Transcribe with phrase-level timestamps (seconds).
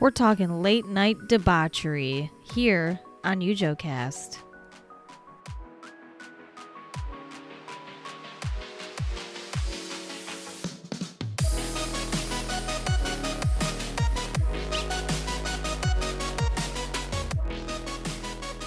[0.00, 4.38] We're talking late night debauchery here on UJOcast.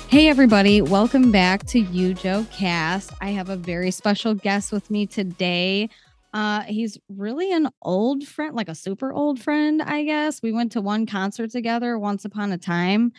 [0.08, 3.16] Hey everybody, welcome back to UJOcast.
[3.20, 5.90] I have a very special guest with me today.
[6.34, 10.42] Uh, he's really an old friend, like a super old friend, I guess.
[10.42, 13.12] We went to one concert together once upon a time.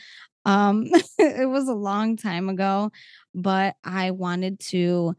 [0.45, 2.91] Um, it was a long time ago,
[3.35, 5.15] but I wanted to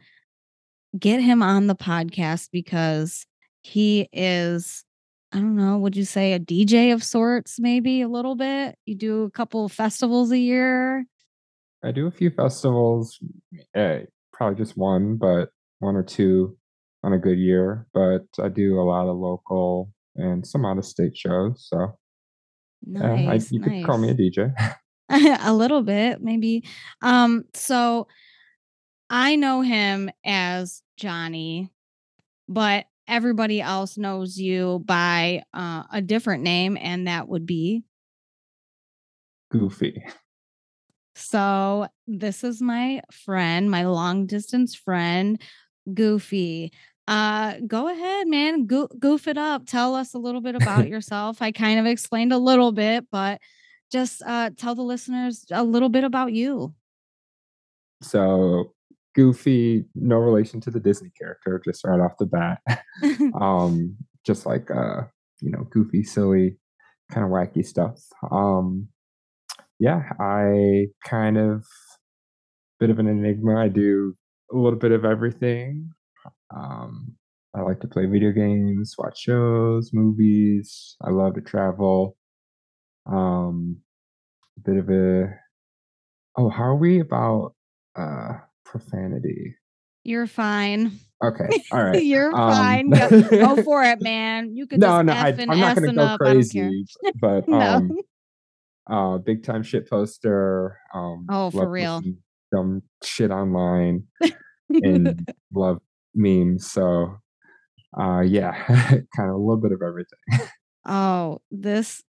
[0.98, 3.26] get him on the podcast because
[3.62, 4.84] he is,
[5.32, 8.78] I don't know, would you say a DJ of sorts, maybe a little bit?
[8.86, 11.06] You do a couple festivals a year.
[11.82, 13.20] I do a few festivals,
[13.74, 14.02] eh,
[14.34, 15.50] probably just one, but
[15.80, 16.58] one or two
[17.06, 17.86] on a good year.
[17.94, 21.68] But I do a lot of local and some out of state shows.
[21.70, 21.98] So
[22.86, 24.16] yeah, I, Nice, you could call me a.
[24.16, 24.54] DJ.
[25.10, 26.64] a little bit, maybe.
[27.02, 28.08] Um, so
[29.10, 31.70] I know him as Johnny,
[32.50, 37.84] but everybody else knows you by uh, a different name, and that would be.
[39.52, 40.04] Goofy.
[41.16, 45.40] So this is my friend, my long distance friend,
[45.94, 46.74] Goofy.
[47.08, 48.66] Uh, go ahead, man.
[48.66, 49.66] Go- goof it up.
[49.66, 51.42] Tell us a little bit about yourself.
[51.42, 53.42] I kind of explained a little bit, but
[53.92, 56.74] just uh, tell the listeners a little bit about you.
[58.02, 58.74] So
[59.16, 62.60] Goofy, no relation to the Disney character, just right off the bat.
[63.42, 63.96] um,
[64.26, 65.04] just like uh,
[65.42, 66.58] you know, goofy, silly,
[67.12, 67.98] kind of wacky stuff.
[68.30, 68.90] Um,
[69.80, 71.66] yeah, I kind of
[72.80, 73.58] bit of an enigma.
[73.58, 74.16] I do
[74.52, 75.92] a little bit of everything.
[76.56, 77.14] Um,
[77.56, 80.98] I like to play video games, watch shows, movies.
[81.02, 82.18] I love to travel.
[83.06, 83.78] Um,
[84.58, 85.30] a bit of a
[86.38, 87.54] oh, how are we about
[87.96, 88.34] uh
[88.66, 89.56] profanity?
[90.04, 91.00] You're fine.
[91.24, 92.04] Okay, all right.
[92.04, 92.90] You're Um, fine.
[92.90, 93.10] Go,
[93.56, 94.56] go for it, man.
[94.56, 96.20] You can no, just no, F I, and I'm not gonna go up.
[96.20, 96.86] Crazy,
[97.20, 97.60] but No.
[97.60, 97.92] um,
[98.90, 100.78] uh, big time shit poster.
[100.94, 102.02] Um, Oh, for real.
[102.52, 104.04] dumb shit online
[104.70, 105.80] and love
[106.16, 106.72] memes.
[106.72, 107.18] So,
[108.00, 110.50] uh, yeah, kind of a little bit of everything.
[110.86, 112.04] oh, this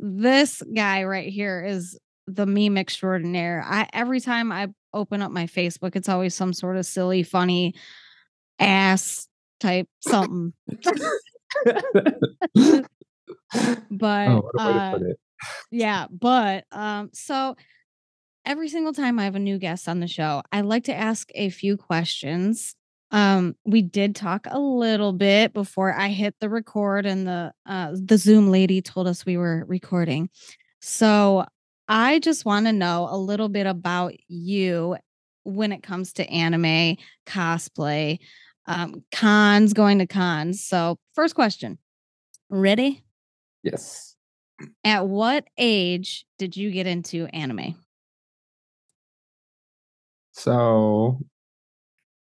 [0.00, 3.64] this guy right here is the meme extraordinaire.
[3.66, 7.74] I every time I open up my Facebook, it's always some sort of silly, funny
[8.58, 9.28] ass
[9.60, 10.52] type something.
[13.90, 14.98] But oh, way to uh
[15.70, 17.56] yeah, but um so
[18.44, 21.30] every single time I have a new guest on the show, I like to ask
[21.34, 22.74] a few questions.
[23.10, 27.92] Um, we did talk a little bit before I hit the record, and the uh,
[27.94, 30.30] the Zoom lady told us we were recording.
[30.80, 31.44] So
[31.88, 34.96] I just want to know a little bit about you
[35.44, 38.18] when it comes to anime, cosplay,
[38.66, 40.64] um, cons, going to cons.
[40.64, 41.78] So first question,
[42.48, 43.04] ready?
[43.62, 44.16] Yes.
[44.84, 47.74] At what age did you get into anime?
[50.32, 51.20] So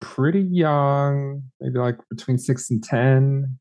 [0.02, 3.58] pretty young, maybe like between six and ten.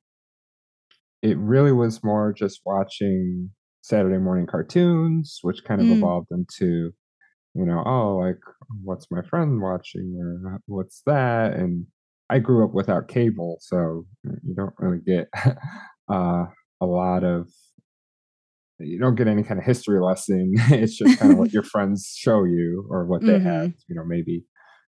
[1.22, 3.50] It really was more just watching
[3.82, 5.96] Saturday morning cartoons, which kind of Mm.
[5.98, 6.92] evolved into,
[7.54, 8.40] you know, oh, like
[8.84, 11.54] what's my friend watching or what's that?
[11.54, 11.86] And
[12.30, 14.06] I grew up without cable, so
[14.42, 15.28] you don't really get
[16.08, 16.46] uh,
[16.80, 17.48] a lot of
[18.78, 20.52] you don't get any kind of history lesson.
[20.70, 23.74] it's just kind of what your friends show you or what they have, Mhm.
[23.88, 24.44] you know, maybe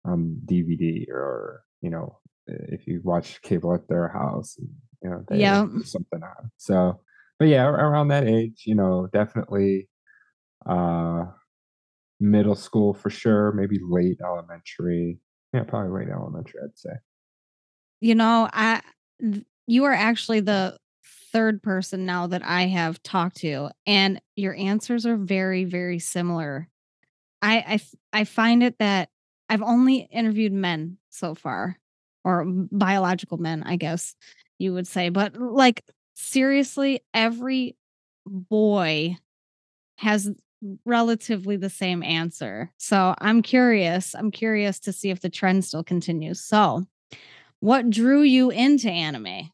[0.04, 4.56] on DVD or, you know, if you watch cable at their house,
[5.03, 5.69] you know, they Yeah.
[5.84, 6.50] something on.
[6.59, 7.00] So,
[7.38, 9.88] but yeah, around that age, you know, definitely
[10.66, 11.26] uh
[12.20, 15.20] middle school for sure, maybe late elementary.
[15.54, 16.91] Yeah, probably late elementary, I'd say.
[18.00, 18.82] You know, I
[19.66, 20.78] you are actually the
[21.32, 26.69] third person now that I have talked to, and your answers are very, very similar.
[27.43, 27.81] I
[28.12, 29.11] I find it that
[29.48, 31.78] I've only interviewed men so far,
[32.24, 34.14] or biological men, I guess
[34.58, 35.08] you would say.
[35.08, 35.84] But like
[36.14, 37.76] seriously, every
[38.26, 39.16] boy
[39.96, 40.30] has
[40.84, 42.70] relatively the same answer.
[42.78, 44.14] So I'm curious.
[44.14, 46.40] I'm curious to see if the trend still continues.
[46.40, 46.86] So,
[47.60, 49.50] what drew you into anime?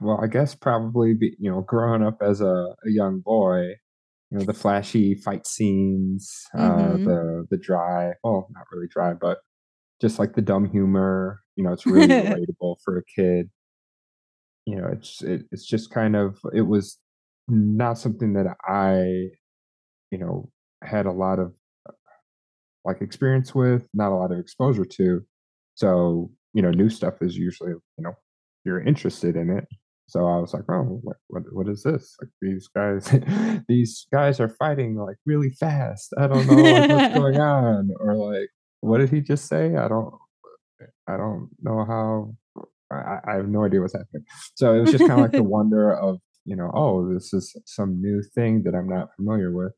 [0.00, 2.46] Well, I guess probably be, you know, growing up as a,
[2.84, 3.74] a young boy,
[4.30, 7.04] you know, the flashy fight scenes, uh, Mhm.
[7.04, 9.38] the the dry, well, not really dry, but
[10.00, 11.40] just like the dumb humor.
[11.56, 13.50] You know, it's really relatable for a kid.
[14.66, 16.98] You know, it's it, it's just kind of it was
[17.48, 19.30] not something that I,
[20.10, 20.50] you know,
[20.82, 21.54] had a lot of
[22.84, 25.22] like experience with, not a lot of exposure to.
[25.74, 28.12] So, you know, new stuff is usually, you know,
[28.64, 29.66] you're interested in it.
[30.06, 32.14] So I was like, oh, what, what, what is this?
[32.20, 33.10] Like these guys,
[33.68, 36.12] these guys are fighting like really fast.
[36.18, 38.48] I don't know like, what's going on, or like,
[38.80, 39.76] what did he just say?
[39.76, 40.14] I don't,
[41.08, 42.34] I don't know how.
[42.92, 44.24] I, I have no idea what's happening.
[44.54, 47.56] So it was just kind of like the wonder of, you know, oh, this is
[47.64, 49.72] some new thing that I'm not familiar with.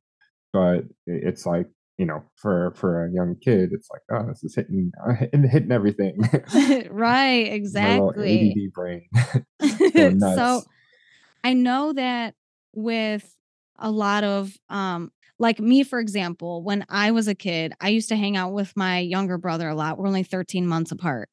[0.53, 1.69] But it's like
[1.99, 5.49] you know, for for a young kid, it's like, oh, this is hitting uh, hitting,
[5.49, 6.19] hitting everything.
[6.91, 8.51] right, exactly.
[8.51, 9.09] ADD brain.
[10.37, 10.63] so
[11.43, 12.35] I know that
[12.75, 13.35] with
[13.79, 18.09] a lot of um like me for example, when I was a kid, I used
[18.11, 19.99] to hang out with my younger brother a lot.
[19.99, 21.29] We're only 13 months apart.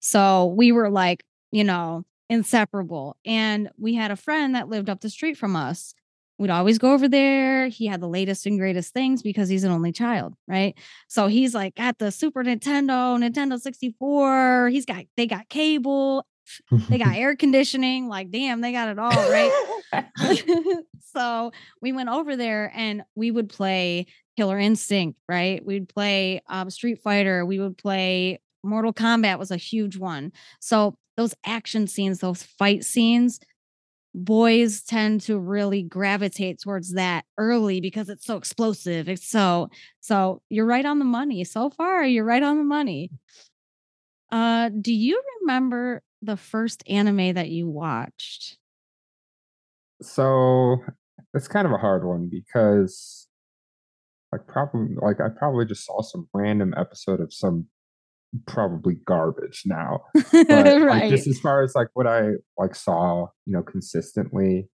[0.00, 3.16] So we were like, you know, inseparable.
[3.24, 5.94] And we had a friend that lived up the street from us
[6.38, 7.68] We'd always go over there.
[7.68, 10.74] He had the latest and greatest things because he's an only child, right?
[11.08, 14.68] So he's like got the Super Nintendo, Nintendo 64.
[14.70, 16.26] He's got they got cable,
[16.70, 18.08] they got air conditioning.
[18.08, 19.52] Like, damn, they got it all, right?
[21.14, 24.06] so we went over there and we would play
[24.36, 25.64] Killer Instinct, right?
[25.64, 27.44] We'd play um, Street Fighter.
[27.44, 30.32] We would play Mortal Kombat was a huge one.
[30.60, 33.40] So those action scenes, those fight scenes,
[34.16, 39.08] boys tend to really gravitate towards that early because it's so explosive.
[39.08, 39.68] It's so
[40.00, 41.44] so you're right on the money.
[41.44, 43.10] So far, you're right on the money.
[44.32, 48.56] Uh do you remember the first anime that you watched?
[50.00, 50.78] So
[51.34, 53.28] it's kind of a hard one because
[54.32, 57.66] like probably like I probably just saw some random episode of some
[58.46, 60.00] probably garbage now.
[60.14, 60.80] But right.
[60.82, 64.68] like, just as far as like what I like saw, you know, consistently,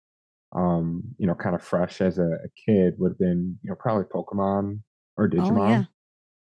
[0.56, 3.76] um, you know, kind of fresh as a, a kid would have been, you know,
[3.80, 4.80] probably Pokemon
[5.18, 5.60] or Digimon.
[5.60, 5.84] Oh, yeah.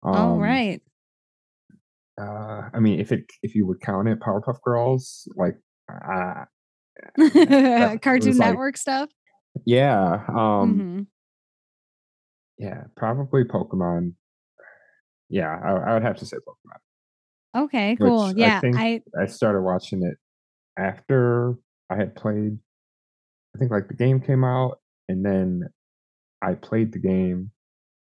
[0.02, 0.80] Um, oh, right.
[2.20, 5.54] Uh, I mean, if it if you would count it, Powerpuff Girls, like
[5.88, 6.44] uh,
[8.02, 9.10] Cartoon Network like, stuff.
[9.64, 10.24] Yeah.
[10.28, 11.00] Um, mm-hmm.
[12.58, 14.12] Yeah, probably Pokemon.
[15.30, 16.76] Yeah, I, I, would have to say Pokemon.
[17.56, 18.32] Okay, cool.
[18.36, 20.16] Yeah, I, I I started watching it
[20.78, 21.54] after
[21.88, 22.58] I had played.
[23.54, 25.68] I think like the game came out, and then
[26.40, 27.50] I played the game,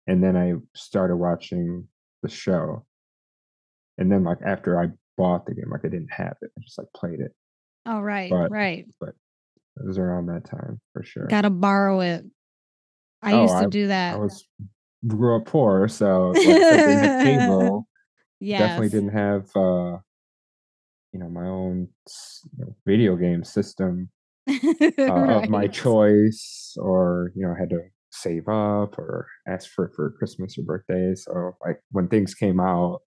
[0.07, 1.87] and then I started watching
[2.21, 2.85] the show.
[3.97, 6.77] And then like after I bought the game, like I didn't have it, I just
[6.77, 7.31] like played it.
[7.87, 8.85] Oh right, but, right.
[8.99, 9.09] But
[9.77, 11.25] it was around that time for sure.
[11.27, 12.25] Got to borrow it.
[13.23, 14.15] I oh, used to I, do that.
[14.15, 14.47] I was
[15.07, 17.87] grew up poor, so like, cable
[18.41, 19.97] yeah definitely didn't have uh
[21.13, 21.87] you know my own
[22.57, 24.09] you know, video game system
[24.49, 24.53] uh,
[24.97, 25.43] right.
[25.43, 27.79] of my choice or you know I had to
[28.11, 32.59] save up or ask for it for christmas or birthday so like when things came
[32.59, 32.99] out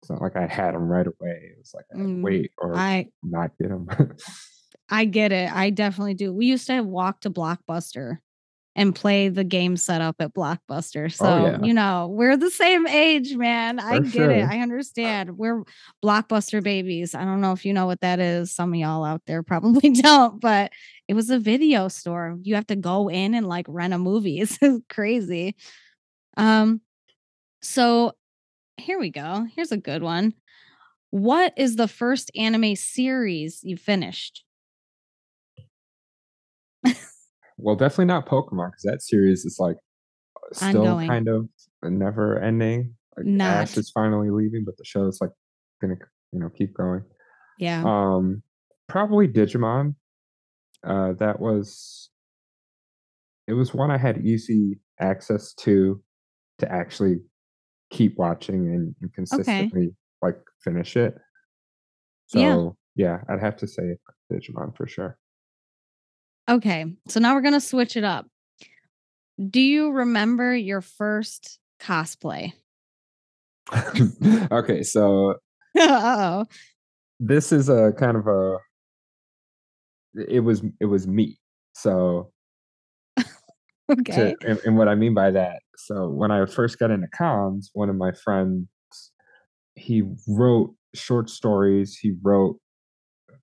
[0.00, 3.04] it's not like i had them right away it was like mm, wait or i
[3.24, 3.88] not get them
[4.90, 8.18] i get it i definitely do we used to have walk to blockbuster
[8.76, 11.04] and play the game set up at Blockbuster.
[11.04, 11.62] Oh, so, oh, yeah.
[11.62, 13.78] you know, we're the same age, man.
[13.78, 14.30] For I get sure.
[14.30, 14.44] it.
[14.44, 15.38] I understand.
[15.38, 15.62] We're
[16.04, 17.14] Blockbuster babies.
[17.14, 18.52] I don't know if you know what that is.
[18.52, 20.72] Some of y'all out there probably don't, but
[21.06, 22.36] it was a video store.
[22.42, 24.40] You have to go in and like rent a movie.
[24.44, 25.54] It's crazy.
[26.36, 26.80] Um
[27.62, 28.12] so
[28.76, 29.46] here we go.
[29.54, 30.34] Here's a good one.
[31.10, 34.44] What is the first anime series you finished?
[37.56, 39.76] well, definitely not Pokemon because that series is like
[40.52, 41.08] still Ongoing.
[41.08, 41.48] kind of
[41.82, 42.94] never ending.
[43.16, 43.56] Like not.
[43.56, 45.30] Ash is finally leaving, but the show is like
[45.80, 45.96] gonna
[46.32, 47.02] you know keep going.
[47.58, 47.82] Yeah.
[47.84, 48.42] Um,
[48.88, 49.94] probably Digimon.
[50.82, 52.10] Uh, that was
[53.46, 56.02] it was one I had easy access to
[56.58, 57.16] to actually
[57.90, 59.94] keep watching and, and consistently okay.
[60.22, 61.14] like finish it.
[62.26, 62.38] So
[62.96, 63.16] yeah.
[63.18, 63.96] yeah, I'd have to say
[64.32, 65.18] Digimon for sure.
[66.48, 66.86] Okay.
[67.08, 68.26] So now we're going to switch it up.
[69.50, 72.52] Do you remember your first cosplay?
[74.52, 74.82] okay.
[74.82, 75.34] So
[75.78, 76.44] oh
[77.20, 78.58] this is a kind of a
[80.14, 81.38] it was it was me
[81.72, 82.30] so
[83.90, 87.08] okay to, and, and, what i mean by that so when i first got into
[87.08, 88.66] cons one of my friends
[89.74, 92.58] he wrote short stories he wrote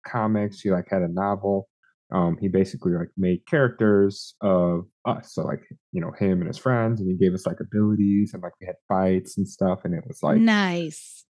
[0.05, 1.67] comics he like had a novel
[2.11, 5.33] um, he basically like made characters of us.
[5.33, 8.43] So like, you know, him and his friends, and he gave us like abilities and
[8.43, 9.79] like we had fights and stuff.
[9.83, 11.25] And it was like nice.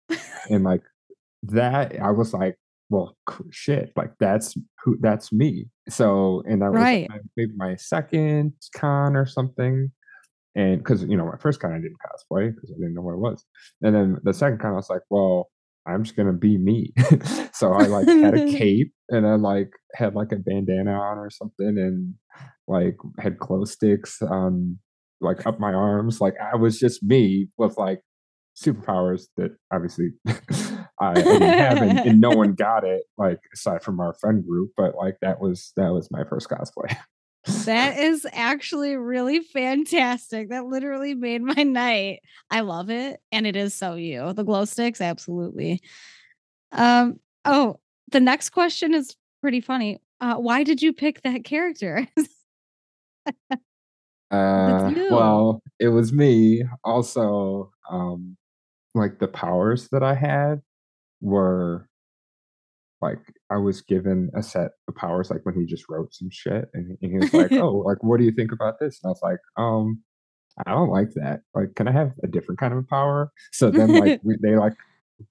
[0.48, 0.82] and like
[1.44, 2.56] that, I was like,
[2.88, 3.16] well,
[3.50, 5.66] shit, like that's who that's me.
[5.88, 7.08] So, and that was Right.
[7.08, 9.92] my, maybe my second con or something.
[10.56, 13.14] And because you know, my first con I didn't cosplay because I didn't know what
[13.14, 13.44] it was.
[13.82, 15.50] And then the second con I was like, well,
[15.90, 16.92] I'm just gonna be me.
[17.52, 21.30] so I like had a cape and I like had like a bandana on or
[21.30, 22.14] something and
[22.68, 24.78] like had glow sticks on
[25.20, 26.20] like up my arms.
[26.20, 28.00] Like I was just me with like
[28.56, 33.82] superpowers that obviously I, I didn't have and, and no one got it like aside
[33.82, 36.94] from our friend group but like that was that was my first cosplay
[37.66, 40.50] That is actually really fantastic.
[40.50, 42.20] That literally made my night.
[42.50, 43.20] I love it.
[43.32, 44.32] And it is so you.
[44.32, 45.80] The glow sticks, absolutely.
[46.72, 47.80] Um, oh,
[48.10, 50.00] the next question is pretty funny.
[50.20, 52.06] Uh, why did you pick that character?
[54.30, 58.36] uh well it was me also um
[58.94, 60.62] like the powers that i had
[61.20, 61.88] were
[63.00, 63.18] like
[63.50, 66.96] I was given a set of powers like when he just wrote some shit and,
[67.02, 69.20] and he was like, "Oh, like what do you think about this?" And I was
[69.22, 70.02] like, "Um,
[70.66, 71.40] I don't like that.
[71.54, 74.74] Like, can I have a different kind of power?" So then like we they like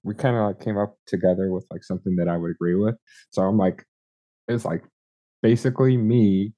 [0.02, 2.96] we kind of like came up together with like something that I would agree with.
[3.30, 3.84] So I'm like,
[4.48, 4.84] it's like
[5.42, 6.52] basically me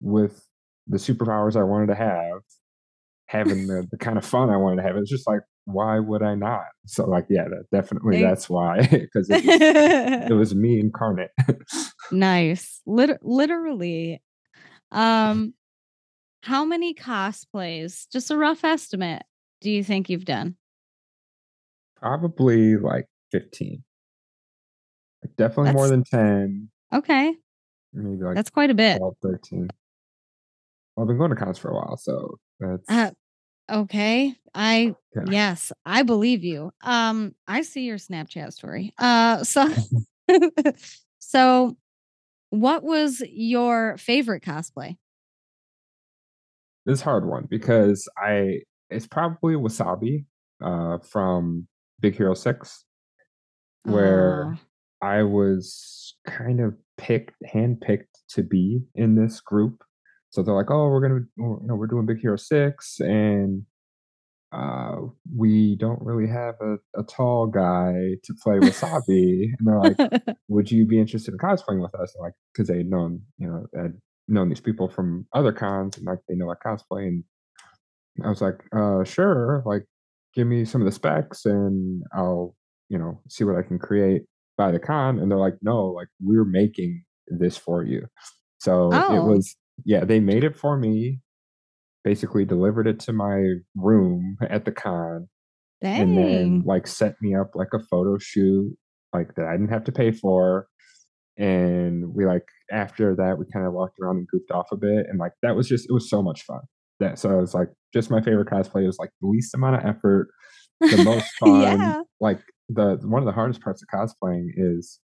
[0.00, 0.46] with
[0.86, 2.40] the superpowers I wanted to have,
[3.26, 4.96] having the, the kind of fun I wanted to have.
[4.96, 5.40] It's just like
[5.72, 6.64] why would I not?
[6.86, 8.22] So like, yeah, that, definitely Hey.
[8.22, 11.30] that's why because it, was- it was me incarnate.
[12.12, 12.80] nice.
[12.86, 14.22] Lit- literally.
[14.92, 15.54] Um,
[16.42, 19.22] how many cosplays, just a rough estimate,
[19.60, 20.56] do you think you've done?
[21.96, 23.84] Probably like 15.
[25.22, 27.34] Like definitely more than 10, Okay.
[27.92, 28.98] maybe like That's quite a bit.
[28.98, 29.68] 12, 13.
[30.96, 33.10] Well, I've been going to cons for a while, so that's Uh,
[33.70, 34.34] okay.
[34.54, 35.22] I Yeah.
[35.26, 36.72] yes, I believe you.
[36.82, 38.94] Um, I see your Snapchat story.
[38.98, 39.68] Uh so
[41.18, 41.76] so
[42.50, 44.96] what was your favorite cosplay?
[46.86, 50.24] this hard one because I it's probably Wasabi
[50.62, 51.68] uh from
[52.00, 52.84] Big Hero 6
[53.84, 54.58] where Oh,
[55.06, 59.82] I was kind of picked, handpicked to be in this group.
[60.30, 63.64] So they're like, "Oh, we're gonna, you know, we're doing Big Hero Six, and
[64.52, 64.96] uh,
[65.36, 69.98] we don't really have a, a tall guy to play Wasabi." and they're like,
[70.48, 73.48] "Would you be interested in cosplaying with us?" And like, because they had known, you
[73.48, 73.94] know, had
[74.28, 77.24] known these people from other cons, and like they know I cosplay, and
[78.24, 79.86] I was like, uh, "Sure, like,
[80.34, 82.56] give me some of the specs, and I'll,
[82.88, 84.22] you know, see what I can create."
[84.58, 88.06] by the con and they're like no like we're making this for you
[88.58, 89.24] so it Oh.
[89.24, 91.20] was yeah they made it for me
[92.04, 95.28] basically delivered it to my room at the con
[95.82, 98.74] and then like set me up like a photo shoot
[99.12, 100.66] like that i didn't have to pay for
[101.38, 105.06] and we like after that we kind of walked around and goofed off a bit
[105.08, 106.60] and like that was just it was so much fun
[107.00, 109.76] that so it was like just my favorite cosplay it was like the least amount
[109.76, 110.28] of effort
[110.80, 112.00] the most fun yeah.
[112.20, 115.00] like the one of the hardest parts of cosplaying is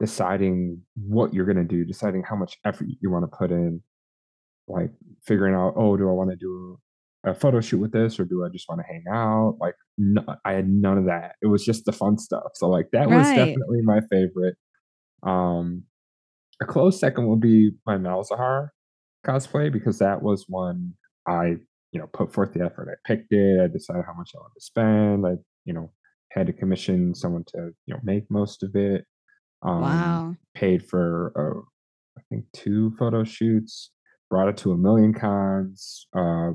[0.00, 3.80] deciding what you're going to do deciding how much effort you want to put in
[4.68, 4.90] like
[5.24, 6.78] figuring out oh do i want to do
[7.24, 9.56] a photo shoot with this or do i just want to hang out?
[9.60, 11.34] Like no, i had none of that.
[11.42, 12.52] It was just the fun stuff.
[12.54, 14.56] So like that was definitely my favorite.
[15.24, 15.84] Um
[16.62, 18.68] a close second would be my malzahar
[19.26, 20.94] cosplay because that was one
[21.26, 21.56] i
[21.92, 22.88] you know put forth the effort.
[22.90, 23.60] I picked it.
[23.60, 25.26] I decided how much i wanted to spend.
[25.26, 25.32] I
[25.64, 25.90] you know
[26.30, 29.04] had to commission someone to you know make most of it.
[29.62, 30.36] Um Wow.
[30.54, 31.60] paid for uh,
[32.18, 33.90] i think two photo shoots
[34.30, 36.50] brought it to a million cons uh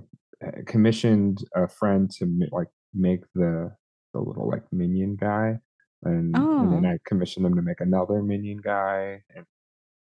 [0.65, 3.71] commissioned a friend to like make the
[4.13, 5.57] the little like minion guy
[6.03, 6.89] and and then Oh.
[6.89, 9.45] i commissioned them to make another minion guy and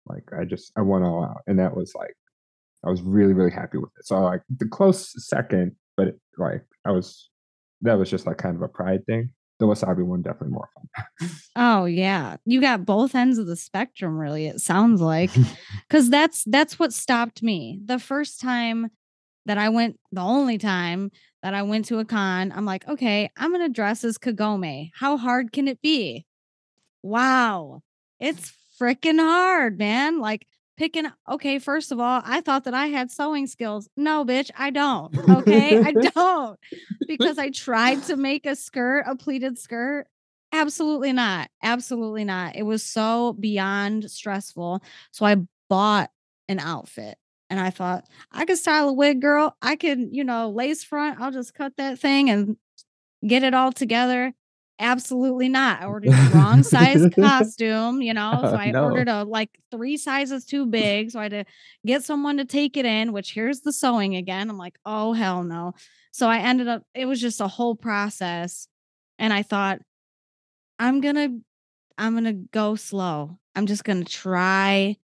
[0.07, 2.15] like i just i went all out and that was like
[2.85, 6.65] i was really really happy with it so like the close second but it, like
[6.85, 7.31] i was
[7.83, 11.31] that was just like kind of a pride thing the wasabi one definitely more fun
[11.57, 12.37] Oh yeah.
[12.45, 15.31] You got both ends of the spectrum really it sounds like.
[15.89, 17.81] Cuz that's that's what stopped me.
[17.85, 18.91] The first time
[19.47, 21.11] that I went the only time
[21.43, 24.91] that I went to a con, I'm like, "Okay, I'm going to dress as Kagome.
[24.95, 26.25] How hard can it be?"
[27.03, 27.83] Wow.
[28.19, 30.21] It's freaking hard, man.
[30.21, 33.89] Like picking okay, first of all, I thought that I had sewing skills.
[33.97, 35.15] No, bitch, I don't.
[35.35, 35.83] Okay?
[35.83, 36.59] I don't.
[37.07, 40.07] Because I tried to make a skirt, a pleated skirt.
[40.53, 41.51] Absolutely not.
[41.63, 42.57] Absolutely not.
[42.57, 44.83] It was so beyond stressful.
[45.11, 45.37] So I
[45.69, 46.11] bought
[46.49, 47.19] an outfit
[47.51, 49.57] and I thought, I could style a wig, girl.
[49.61, 51.21] I can, you know, lace front.
[51.21, 52.57] I'll just cut that thing and
[53.27, 54.33] get it all together.
[54.85, 55.83] Absolutely not.
[55.83, 58.43] I ordered the wrong size costume, you know.
[58.43, 58.85] So Uh, I no.
[58.85, 61.11] ordered a like three sizes too big.
[61.11, 61.45] So I had to
[61.85, 64.49] get someone to take it in, which here's the sewing again.
[64.51, 65.75] I'm like, oh hell no.
[66.13, 68.69] So I ended up, it was just a whole process.
[69.19, 69.81] And I thought,
[70.79, 71.29] I'm gonna
[71.97, 73.39] I'm gonna go slow.
[73.55, 74.97] I'm just gonna try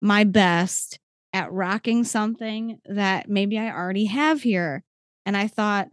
[0.00, 0.98] my best
[1.32, 4.82] at rocking something that maybe I already have here.
[5.26, 5.88] And I thought,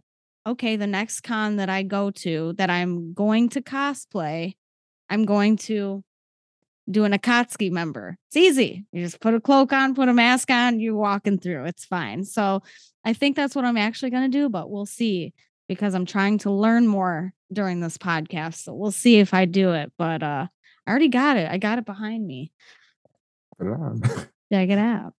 [0.46, 4.54] okay, the next con that I go to that I'm going to cosplay,
[5.10, 6.04] I'm going to
[6.88, 8.16] do an Akatsuki member.
[8.28, 8.86] It's easy.
[8.92, 11.64] You just put a cloak on, put a mask on, you're walking through.
[11.64, 12.24] It's fine.
[12.24, 12.62] So
[13.04, 15.34] I think that's what I'm actually going to do, but we'll see
[15.68, 18.62] because I'm trying to learn more during this podcast.
[18.62, 19.92] So we'll see if I do it.
[19.98, 20.46] But uh
[20.86, 21.50] I already got it.
[21.50, 22.52] I got it behind me.
[23.58, 24.02] Put it on.
[24.52, 25.14] Check it out.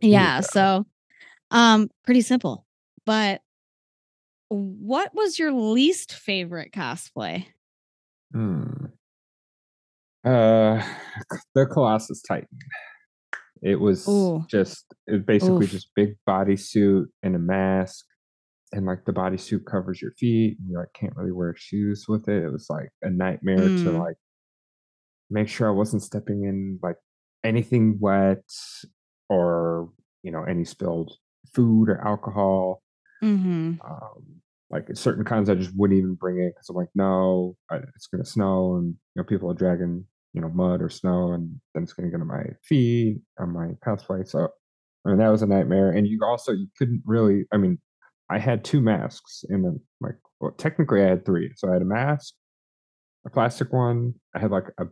[0.00, 0.86] you Yeah, so
[1.50, 2.66] um pretty simple.
[3.06, 3.40] But
[4.48, 7.46] what was your least favorite cosplay?
[8.32, 8.86] Hmm.
[10.24, 10.82] Uh,
[11.54, 12.48] the Colossus Titan.
[13.62, 14.44] It was Ooh.
[14.50, 15.70] just it was basically Oof.
[15.70, 18.04] just big bodysuit and a mask,
[18.72, 22.28] and like the bodysuit covers your feet, and you like can't really wear shoes with
[22.28, 22.44] it.
[22.44, 23.98] It was like a nightmare to Mm.
[23.98, 24.16] like
[25.30, 26.96] make sure I wasn't stepping in like
[27.44, 28.44] anything wet
[29.28, 29.90] or
[30.22, 31.12] you know any spilled
[31.54, 32.82] food or alcohol.
[33.22, 33.80] Mhm.
[33.84, 37.76] Um, like certain kinds, I just wouldn't even bring it because I'm like, no, I,
[37.96, 41.60] it's gonna snow, and you know people are dragging you know mud or snow, and
[41.74, 44.24] then it's gonna get on my feet on my pathway.
[44.24, 44.48] So
[45.06, 45.90] I mean that was a nightmare.
[45.92, 47.46] And you also you couldn't really.
[47.52, 47.78] I mean,
[48.30, 51.52] I had two masks, and then like well, technically I had three.
[51.56, 52.34] So I had a mask,
[53.26, 54.14] a plastic one.
[54.34, 54.86] I had like a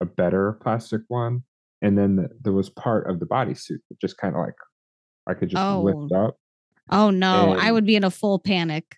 [0.00, 1.42] a better plastic one,
[1.82, 4.54] and then the, there was part of the bodysuit that just kind of like
[5.28, 6.14] I could just lift Oh.
[6.16, 6.36] up.
[6.90, 8.96] Oh no, I would be in a full panic.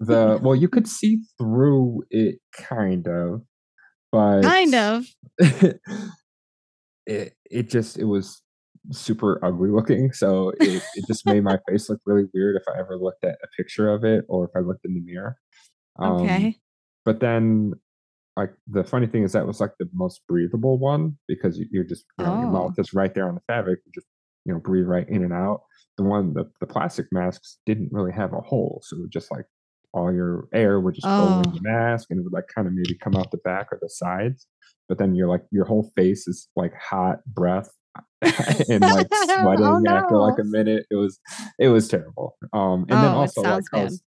[0.00, 3.42] the well you could see through it kind of
[4.12, 5.06] but kind of.
[7.06, 8.42] it it just it was
[8.90, 12.78] super ugly looking so it, it just made my face look really weird if i
[12.78, 15.36] ever looked at a picture of it or if i looked in the mirror
[15.98, 16.56] Um, Okay.
[17.04, 17.74] but then
[18.36, 21.84] like the funny thing is that was like the most breathable one because you, you're
[21.84, 22.52] just you know, your Oh.
[22.52, 24.06] mouth is right there on the fabric you just
[24.48, 25.60] you know breathe right in and out.
[25.98, 29.30] The one the, the plastic masks didn't really have a hole so it was just
[29.30, 29.44] like
[29.92, 31.42] all your air would just go Oh.
[31.44, 33.78] in the mask and it would like kind of maybe come out the back or
[33.82, 34.46] the sides
[34.88, 37.68] but then you're like your whole face is like hot breath
[38.22, 40.86] and like sweating Oh, after like a minute.
[40.90, 41.18] It was
[41.58, 42.36] it was terrible.
[42.52, 44.02] Um and then Oh, it also like I was,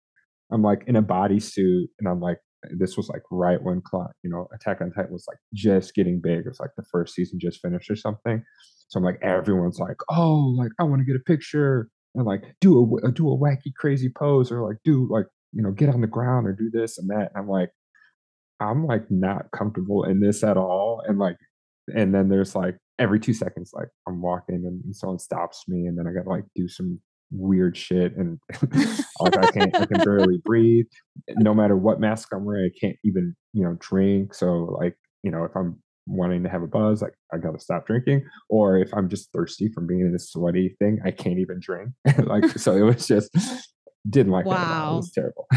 [0.52, 2.38] I'm like in a bodysuit and I'm like
[2.78, 3.82] this was like right when
[4.24, 6.40] you know Attack on Titan was like just getting big.
[6.40, 8.44] It was like the first season just finished or something.
[8.90, 12.44] So I'm like everyone's like, oh, like I want to get a picture and like
[12.60, 16.02] do a do a wacky crazy pose or like do like you know get on
[16.02, 17.32] the ground or do this and that.
[17.34, 17.70] And I'm like,
[18.60, 21.02] I'm like not comfortable in this at all.
[21.08, 21.38] And like,
[21.96, 25.86] and then there's like every two seconds, like I'm walking and, and someone stops me,
[25.86, 27.00] and then I gotta like do some
[27.32, 28.40] weird shit and
[29.20, 30.86] like I can't I can barely breathe.
[31.30, 34.34] No matter what mask I'm wearing, I can't even, you know, drink.
[34.34, 37.86] So like, you know, if I'm wanting to have a buzz, like I gotta stop
[37.86, 38.26] drinking.
[38.50, 41.92] Or if I'm just thirsty from being in this sweaty thing, I can't even drink.
[42.24, 43.30] like so it was just
[44.10, 44.54] didn't like all.
[44.54, 44.96] It Wow.
[44.98, 45.48] was terrible.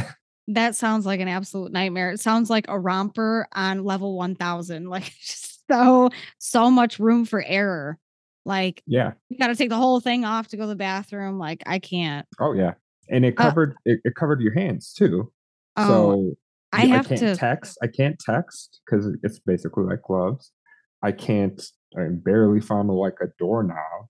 [0.49, 2.11] That sounds like an absolute nightmare.
[2.11, 4.89] It sounds like a romper on level 1000.
[4.91, 7.99] Like just so so much room for error.
[8.45, 9.13] Like yeah.
[9.29, 11.39] you got to take the whole thing off to go to the bathroom.
[11.39, 12.27] Like I can't.
[12.41, 12.75] Oh yeah.
[13.09, 15.33] And it Uh, covered it, it covered your hands too.
[15.77, 16.35] Oh, so
[16.73, 17.37] I have can't to.
[17.37, 17.79] text.
[17.83, 20.53] I can't text because it's basically like gloves.
[21.03, 21.63] I can't.
[21.97, 24.07] I barely fondle like a doorknob.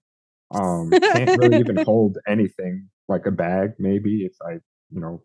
[0.55, 3.73] Um, can't really even hold anything like a bag.
[3.79, 4.53] Maybe if I,
[4.91, 5.23] you know,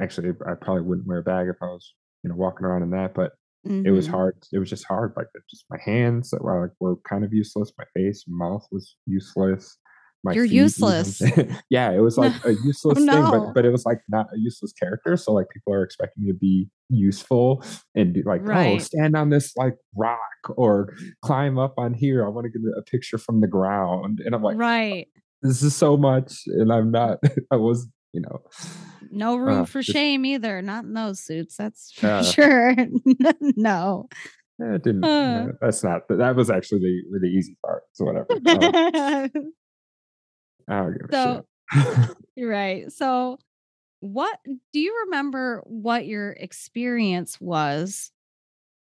[0.00, 2.90] actually, I probably wouldn't wear a bag if I was, you know, walking around in
[2.90, 3.14] that.
[3.14, 3.32] But
[3.66, 4.10] it was Mhm.
[4.10, 4.36] hard.
[4.52, 5.12] It was just hard.
[5.16, 7.72] Like just my hands that were like were kind of useless.
[7.78, 9.78] My face, mouth was useless.
[10.24, 11.22] My You're useless.
[11.70, 13.30] yeah, it was like a useless thing, no.
[13.30, 15.16] but but it was like not a useless character.
[15.16, 17.62] So like people are expecting you to be useful
[17.94, 20.18] and be like, oh, stand on this like rock
[20.56, 22.24] or climb up on here.
[22.24, 24.20] I want to get a picture from the ground.
[24.24, 25.06] And I'm like, right.
[25.42, 27.18] this is so much, and I'm not.
[27.52, 28.40] I was, you know,
[29.10, 30.62] No room uh, for just- shame either.
[30.62, 31.56] Not in those suits.
[31.56, 32.74] That's for Uh, sure.
[33.40, 34.08] no.
[34.62, 35.04] eh, it didn't.
[35.04, 35.44] Uh.
[35.46, 36.02] no, that's not.
[36.08, 37.82] That was actually the the easy part.
[37.92, 38.26] So whatever.
[38.32, 38.42] Um,
[40.68, 42.16] I don't give a So- shit.
[42.36, 42.92] You're right.
[42.92, 43.38] So,
[44.00, 44.38] what
[44.72, 48.10] do you remember what your experience was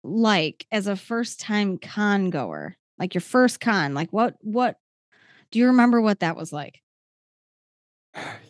[0.05, 2.77] like as a first time con goer?
[2.99, 3.95] Like your first con?
[3.95, 4.77] Like what what
[5.51, 6.81] do you remember what that was like?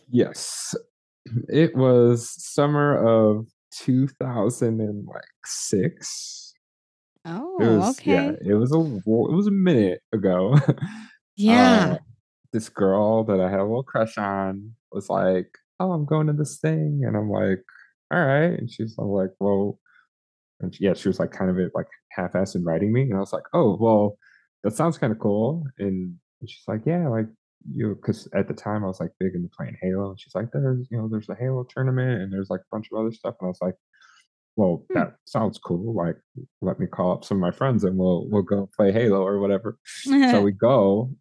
[0.09, 0.75] Yes,
[1.49, 6.53] it was summer of 2006.
[7.59, 8.37] It Oh, was yeah, okay.
[8.45, 10.57] it was a it was a minute ago.
[11.49, 11.97] Uh, Yeah.
[12.53, 15.47] this girl that I had a little crush on was like,
[15.79, 17.63] "Oh, I'm going to this thing," and I'm like,
[18.13, 19.79] "Alright," and she's all like, "Well"
[20.61, 23.19] and she yeah, she was, like, kind of, eh, like, half-ass inviting me, and I
[23.19, 24.17] was like, "Oh, well,
[24.63, 27.27] that sounds kinda cool," and and she's like, "Yeah, like,
[27.65, 30.51] you" 'cause at the time, I was, like, big into playing Halo, and she's like,
[30.51, 33.35] "There's, you know, there's a Halo tournament, and there's, like, a bunch of other stuff,"
[33.39, 33.75] and I was like,
[34.57, 34.95] "Well, Hmm.
[34.95, 36.17] that sounds cool, like,
[36.61, 39.39] let me call up some of my friends, and we'll we'll go play Halo or
[39.39, 39.79] whatever."
[40.25, 41.15] So we go,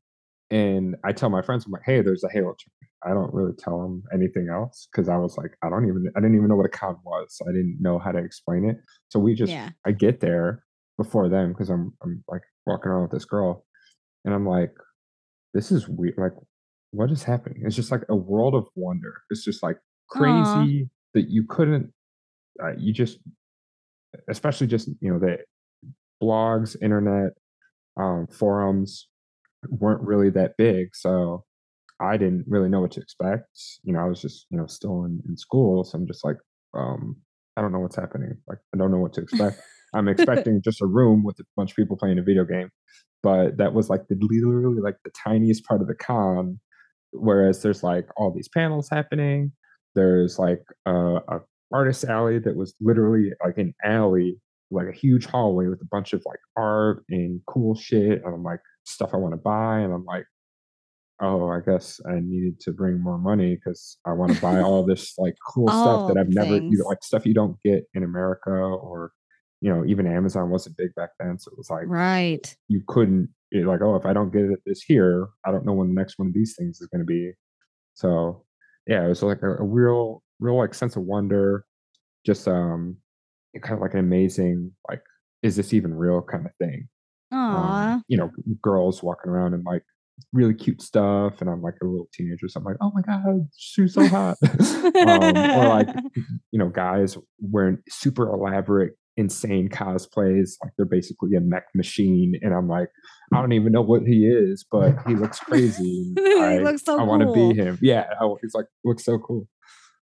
[0.51, 3.55] and I tell my friends, I'm like, "Hey, there's a Halo tournament." I don't really
[3.59, 6.57] tell them anything else because I was like, I don't even I didn't even know
[6.57, 8.79] what a con was, so I didn't know how to explain it.
[9.11, 9.73] So we just Yeah.
[9.87, 10.65] I get there
[10.99, 13.67] before them 'cause I'm I'm, like, walking around with this girl,
[14.27, 14.75] and I'm like,
[15.55, 16.15] "This is weird.
[16.19, 16.33] like,
[16.93, 19.15] what is happening?" It's just like a world of wonder.
[19.31, 21.93] It's just, like, crazy that you couldn't
[22.63, 23.19] uh, you just
[24.29, 25.39] especially just, you know, the
[26.23, 27.33] blogs, internet,
[27.97, 29.09] um, forums
[29.69, 31.45] weren't really that big, so
[32.01, 33.47] I didn't really know what to expect.
[33.83, 36.37] You know, I was just, you know, still in in school, so I'm just like,
[36.75, 37.17] um,
[37.57, 39.61] "I don't know what's happening." Like, I don't know what to expect.
[39.95, 42.71] I'm expecting just a room with a bunch of people playing a video game,
[43.23, 46.61] but that was, like, the literally, like, the tiniest part of the con,
[47.13, 49.53] whereas there's, like, all these panels happening.
[49.95, 50.93] There's, like, a
[51.29, 51.41] a
[51.73, 56.13] artist alley that was literally, like, an alley, like, a huge hallway with a bunch
[56.15, 60.05] of, like, art and cool shit, and I'm like, stuff I wanna buy, and I'm
[60.05, 60.27] like,
[61.21, 65.17] "Oh, I guess I needed to bring more money because I wanna buy all this,
[65.19, 68.51] like, cool stuff that I've never" you know, like, stuff you don't get in America
[68.53, 69.13] or,
[69.61, 72.57] you know, even Amazon wasn't big back then, so it was like, Right.
[72.69, 75.73] you couldn't you're like, "Oh, if I don't get it this here, I don't know
[75.75, 77.33] when the next one of these things is gonna be."
[77.95, 78.47] So,
[78.89, 81.67] yeah, it was like a a real real, like, sense of wonder,
[82.27, 82.99] just, um,
[83.63, 85.03] kind of like an amazing, like,
[85.43, 86.89] "Is this even real?" kinda thing.
[87.51, 88.31] Um, you know,
[88.63, 89.85] girls walking around in, like,
[90.33, 93.49] really cute stuff, and I'm, like, a little teenager, so I'm like, "Oh my god,
[93.57, 94.39] she's so hot."
[95.03, 95.89] Um, or, like,
[96.53, 102.53] you know, guys wearing super elaborate, insane cosplays, like, they're basically a mech machine, and
[102.55, 102.89] I'm like,
[103.33, 106.13] "I don't even know what he is, but he looks crazy.
[106.17, 109.47] He I looks so I wanna be him." Yeah, oh, he's like, looks so cool.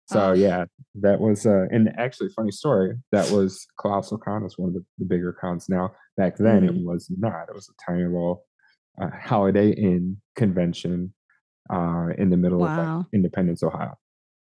[0.06, 0.64] So, yeah,
[1.02, 4.84] that was, uh and actually, funny story, that was Colossal Con is one of the
[4.98, 5.90] the bigger cons now.
[6.16, 6.84] Back then, it Mhm.
[6.84, 7.48] was not.
[7.50, 8.44] It was a tiny little,
[9.00, 11.12] uh, Holiday Inn convention,
[11.70, 13.94] uh, in the middle of, like, Independence, Ohio.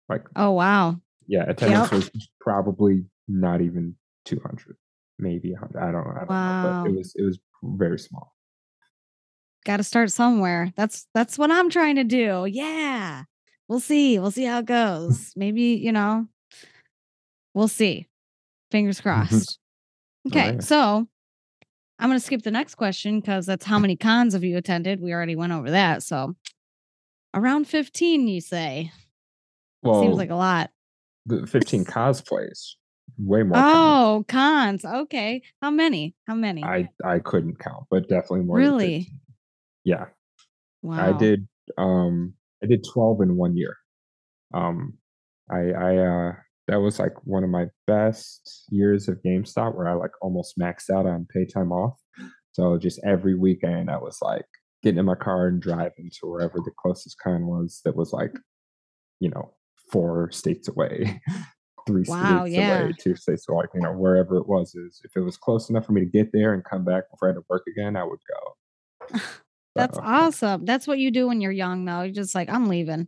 [0.08, 1.00] Like Oh, wow.
[1.28, 1.94] yeah, attendance Yep.
[2.16, 4.76] was probably not even 200,
[5.18, 8.36] maybe a hun I don't I don't know, but it was it was very small.
[9.66, 10.72] Gotta start somewhere.
[10.76, 12.46] That's that's what I'm trying to do.
[12.50, 13.24] Yeah.
[13.68, 14.18] We'll see.
[14.18, 15.32] We'll see how it goes.
[15.36, 16.28] Maybe, you know
[17.56, 18.08] we'll see.
[18.72, 19.04] Fingers Mhm.
[19.04, 19.60] crossed.
[20.26, 20.60] Oh, Okay, yeah.
[20.60, 21.08] so
[21.98, 25.02] I'm gonna skip the next question because that's how many cons have you attended?
[25.02, 26.36] We already went over that, so
[27.34, 28.92] around 15, you say.
[29.82, 30.72] Well, seems like a lot.
[31.26, 32.76] the 15 cosplays.
[33.18, 33.58] Way more.
[33.58, 34.86] Oh, cons.
[34.86, 35.42] Okay.
[35.62, 36.16] How many?
[36.28, 36.64] How many?
[36.64, 39.00] I I couldn't count, but definitely more Really?
[39.00, 39.20] 15.
[39.86, 40.06] Yeah.
[40.92, 43.76] I did, um I did 12 in 1 year.
[44.54, 44.98] Um,
[45.52, 46.32] I I, uh
[46.68, 50.92] that was, like, one of my best years of GameStop where I, like, almost maxed
[50.92, 52.00] out on pay time off.
[52.52, 54.46] So, just every weekend, I was, like,
[54.84, 58.36] getting in my car and driving to wherever the closest con was that was, like,
[59.20, 59.56] you know,
[59.92, 61.20] 4 states away,
[61.88, 62.92] 3 Wow, states away, yeah.
[63.00, 65.92] 2 states like you know, wherever it was is if it was close enough for
[65.94, 68.20] me to get there and come back before I had to work again, I would
[68.28, 69.18] go.
[69.76, 70.66] That's So, awesome.
[70.66, 72.02] That's what you do when you're young, though.
[72.02, 73.08] You're just like, "I'm leaving.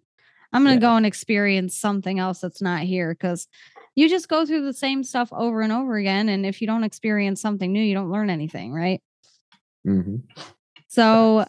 [0.53, 0.79] I'm gonna Yeah.
[0.79, 3.47] go and experience something else that's not here because
[3.95, 6.84] you just go through the same stuff over and over again, and if you don't
[6.84, 9.01] experience something new, you don't learn anything, right?
[9.86, 10.23] Mhm.
[10.88, 11.45] So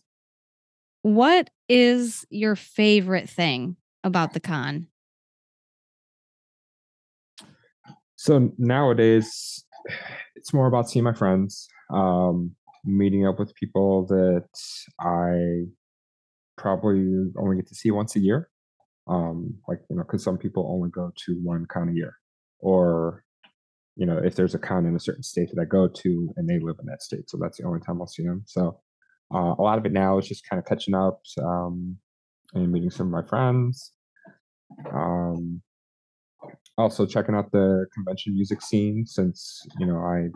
[1.02, 4.86] what is your favorite thing about the con?
[8.24, 9.64] So, nowadays,
[10.36, 12.54] it's more about seeing my friends, um,
[12.84, 14.46] meeting up with people that
[15.00, 15.64] I
[16.58, 18.50] probably only get to see once a year.
[19.08, 22.14] Um, like, you know, because some people only go to 1 con a year,
[22.60, 23.24] or,
[23.96, 26.48] you know, if there's a con in a certain state that I go to and
[26.48, 28.44] they live in that state, so that's the only time I'll see them.
[28.46, 28.80] So,
[29.34, 31.98] uh, a lot of it now is just kinda catching up, um,
[32.54, 33.94] and meeting some of my friends.
[34.92, 35.62] Um,
[36.78, 40.28] also checking out the convention music scene since, you know, I,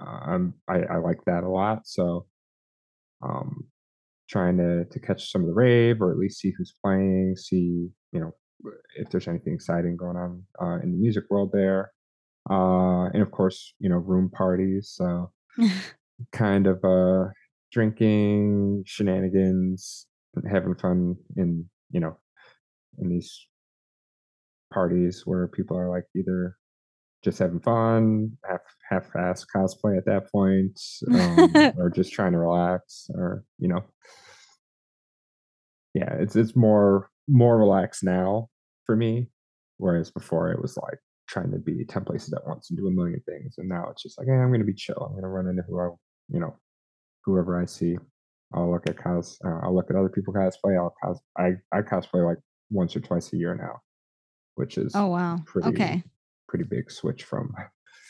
[0.00, 2.26] um, I I like that a lot, so,
[3.22, 3.64] um,
[4.28, 7.88] trying to to catch some of the rave or at least see who's playing, see,
[8.12, 8.32] you know,
[8.96, 11.92] if there's anything exciting going on, uh, in the music world there.
[12.50, 14.92] Uh, and of course, you know, room parties.
[14.96, 15.32] So
[16.32, 17.30] kind of uh
[17.72, 20.06] drinking, shenanigans,
[20.50, 22.18] having fun in, you know,
[22.98, 23.46] in these
[24.74, 26.56] parties where people are like either
[27.24, 28.60] just having fun, half
[28.90, 30.78] half-ass cosplay at that point,
[31.10, 33.82] um, or just trying to relax, or you know,
[35.94, 38.48] yeah, it's it's more more relaxed now
[38.84, 39.28] for me,
[39.78, 42.90] whereas before it was like trying to be ten places at once and do a
[42.90, 44.98] million things, and now it's just like, hey, I'm gonna be chill.
[44.98, 45.88] I'm gonna run into who I,
[46.28, 46.54] you know,
[47.24, 47.96] whoever I see.
[48.52, 49.38] I'll look at cos.
[49.44, 50.76] Uh, I'll look at other people cosplay.
[50.78, 51.20] I'll cos.
[51.38, 52.38] I I cosplay like
[52.70, 53.80] once or twice a year now,
[54.54, 56.02] which is oh wow, pretty okay,
[56.48, 57.54] pretty big switch from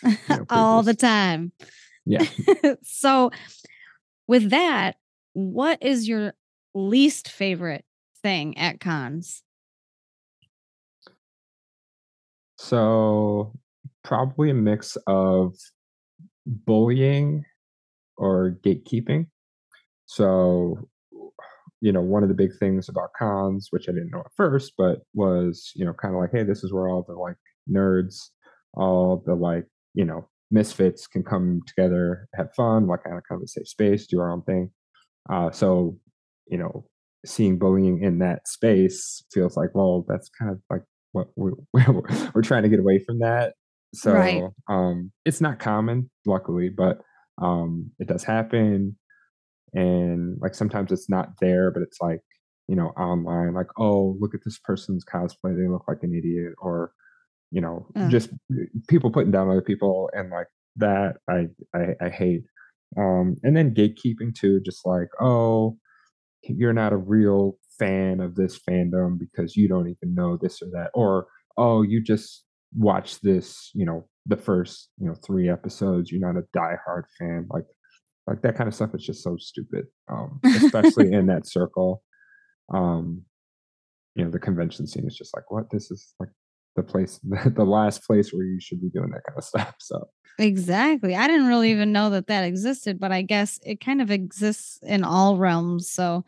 [0.02, 1.52] you know, all the time.
[2.04, 2.24] Yeah.
[2.82, 3.30] so,
[4.26, 4.96] with that,
[5.32, 6.34] what is your
[6.74, 7.84] least favorite
[8.22, 9.42] thing at cons?
[12.56, 13.52] So,
[14.02, 15.54] probably a mix of
[16.46, 17.44] bullying
[18.16, 19.26] or gatekeeping.
[20.06, 20.88] So,
[21.84, 24.72] you know, one of the big things about cons, which I didn't know at first,
[24.78, 27.36] but was, you know, kind of like, hey, this is where all the like
[27.70, 28.16] nerds,
[28.72, 33.38] all the like, you know, misfits can come together, have fun, like kind of kind
[33.38, 34.70] of a safe space, do our own thing.
[35.30, 35.98] Uh, so,
[36.46, 36.86] you know,
[37.26, 41.52] seeing bullying in that space feels like, well, that's kind of like what we,
[42.34, 43.54] we're trying to get away from that.
[43.94, 44.42] So Right.
[44.68, 47.00] um, it's not common, luckily, but
[47.40, 48.96] um, it does happen.
[49.74, 52.20] And like sometimes it's not there, but it's like,
[52.68, 55.56] you know, online, like, oh, look at this person's cosplay.
[55.56, 56.54] They look like an idiot.
[56.58, 56.92] Or,
[57.50, 58.10] you know, Ugh.
[58.10, 58.30] just
[58.88, 62.44] people putting down other people and like that I I, I hate.
[62.96, 65.76] Um, and then gatekeeping too, just like, oh,
[66.48, 70.66] you're not a real fan of this fandom because you don't even know this or
[70.72, 72.44] that or oh you just
[72.76, 77.46] watch this you know the first you know three episodes you're not a diehard fan
[77.50, 77.64] like
[78.26, 82.02] like that kind of stuff is just so stupid um especially in that circle
[82.72, 83.22] um
[84.14, 86.30] you know the convention scene is just like what this is like
[86.76, 87.20] the place
[87.54, 90.08] the, last place where you should be doing that kind of stuff so
[90.38, 91.14] Exactly.
[91.14, 94.80] I didn't really even know that that existed, but I guess it kind of exists
[94.82, 95.88] in all realms.
[95.88, 96.24] So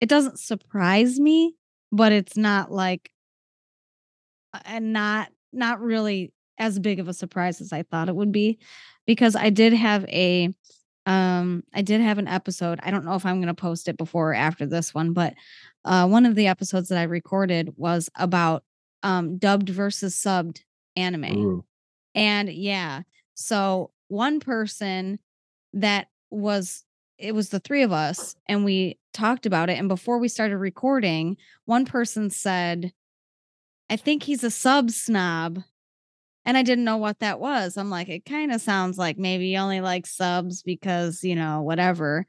[0.00, 1.56] it doesn't surprise me,
[1.90, 3.10] but it's not like
[4.64, 8.58] and not not really as big of a surprise as I thought it would be
[9.06, 10.54] because I did have a
[11.06, 12.78] um I did have an episode.
[12.82, 15.34] I don't know if I'm going to post it before or after this one, but
[15.84, 18.64] uh one of the episodes that I recorded was about
[19.02, 20.60] um dubbed versus subbed
[20.96, 21.24] anime.
[21.36, 21.64] ooh
[22.14, 23.02] And yeah,
[23.34, 25.18] so one person
[25.74, 26.84] that was
[27.18, 30.56] it was the 3 of us and we talked about it and before we started
[30.58, 32.92] recording, one person said,
[33.90, 35.62] "I think he's a sub snob."
[36.50, 37.76] And I didn't know what that was.
[37.76, 41.62] I'm like, it kind of sounds like maybe you only like subs because, you know,
[41.62, 42.26] whatever.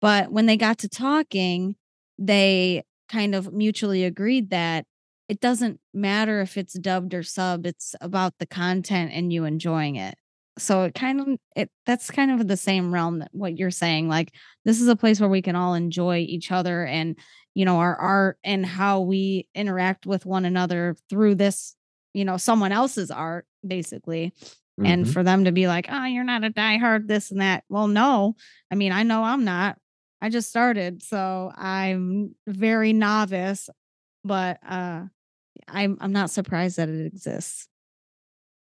[0.00, 1.76] But when they got to talking,
[2.18, 4.86] they kind of mutually agreed that
[5.28, 9.94] it doesn't matter if it's dubbed or sub, it's about the content and you enjoying
[9.94, 10.16] it.
[10.58, 14.08] So it kind of it that's kind of the same realm that what you're saying.
[14.08, 17.16] Like this is a place where we can all enjoy each other and
[17.54, 21.76] you know our art and how we interact with one another through this,
[22.14, 24.32] you know, someone else's art, basically.
[24.82, 27.64] And hmm for them to be like, "Oh, you're not a diehard this and that."
[27.68, 28.36] Well, no.
[28.70, 29.76] I mean, I know I'm not.
[30.22, 33.68] I just started, so I'm very novice,
[34.24, 35.04] but uh
[35.68, 37.68] I'm I'm not surprised that it exists.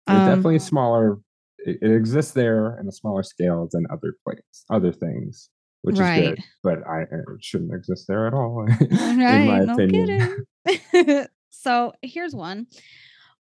[0.07, 1.19] Um definitely smaller
[1.59, 5.51] it, it exists there in a smaller scale than other places other things
[5.83, 10.47] which is good but i it shouldn't exist there at all in my no opinion
[10.65, 11.27] kidding.
[11.51, 12.67] so, here's one.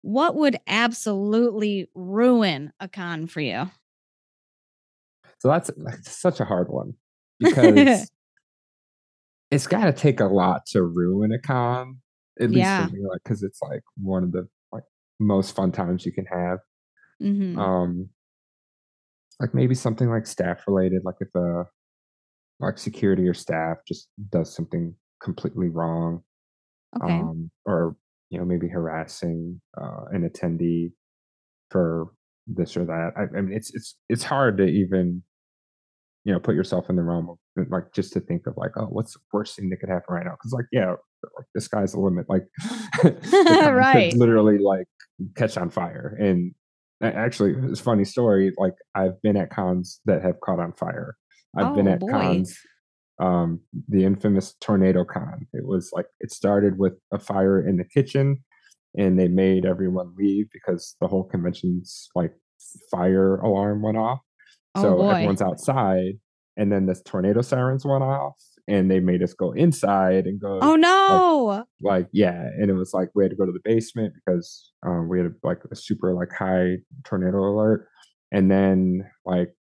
[0.06, 3.72] What would absolutely ruin a con for you?
[5.39, 6.96] So that's, that's such a hard one
[7.39, 8.12] because
[9.52, 12.02] it's got to take a lot to ruin a con,
[12.39, 14.84] at least for me, like because it's like one of the like
[15.20, 16.60] most fun times you can have.
[17.20, 17.56] Mhm.
[17.62, 18.10] Um,
[19.39, 21.65] like maybe something like staff related, like if a
[22.60, 26.24] like security or staff just does something completely wrong,
[26.96, 27.30] Okay.
[27.30, 27.98] um, or
[28.30, 30.92] you know maybe harassing uh, an attendee
[31.70, 32.08] for
[32.48, 33.12] this or that.
[33.18, 35.24] I, I mean, it's it's it's hard to even
[36.26, 38.72] you know, put yourself in the realm of uh, like just to think of like,
[38.76, 40.32] oh, what's the worst thing that could happen right now?
[40.32, 40.96] Because like, yeah,
[41.38, 42.26] like the sky's the limit.
[42.28, 42.46] Like
[43.04, 44.14] the con could right.
[44.16, 44.88] literally like
[45.38, 46.18] catch on fire.
[46.20, 46.54] And
[47.02, 48.52] actually, it's a funny story.
[48.58, 51.16] Like I've been at cons that have caught on fire.
[51.56, 52.10] I've been Oh at boy.
[52.12, 52.58] cons,
[53.19, 55.47] um, the infamous tornado con.
[55.54, 58.43] It was like it started with a fire in the kitchen,
[58.97, 62.34] and they made everyone leave because the whole convention's like
[62.91, 64.19] fire alarm went off.
[64.75, 65.10] Oh, So boy.
[65.10, 66.13] everyone's outside,
[66.58, 68.36] and then this tornado sirens went off,
[68.67, 71.65] and they made us go inside and go Oh no.
[71.82, 75.08] like yeah and it was like we had to go to the basement because um,
[75.08, 77.88] we had like a super like high tornado alert
[78.32, 79.54] and then like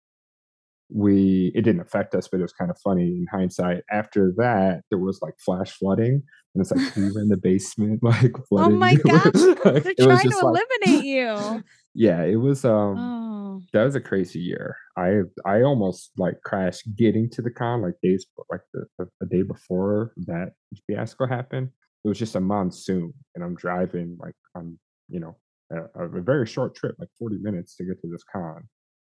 [0.93, 4.82] we it didn't affect us but it was kind of funny in hindsight after that
[4.89, 6.21] there was like flash flooding
[6.53, 9.34] and it's like we were in the basement like Oh flooding my gosh.
[9.65, 11.63] Like, They're trying to like eliminate you.
[11.95, 13.62] yeah it was um Oh.
[13.73, 14.75] that was a crazy year.
[14.97, 19.27] I I almost like crashed getting to the con like days like the, the, the
[19.27, 20.53] day before that
[20.88, 21.69] fiasco happened.
[22.03, 24.77] It was just a monsoon, and I'm driving like on
[25.08, 25.36] you know
[25.71, 28.67] a, a very short trip, like 40 minutes to get to this con.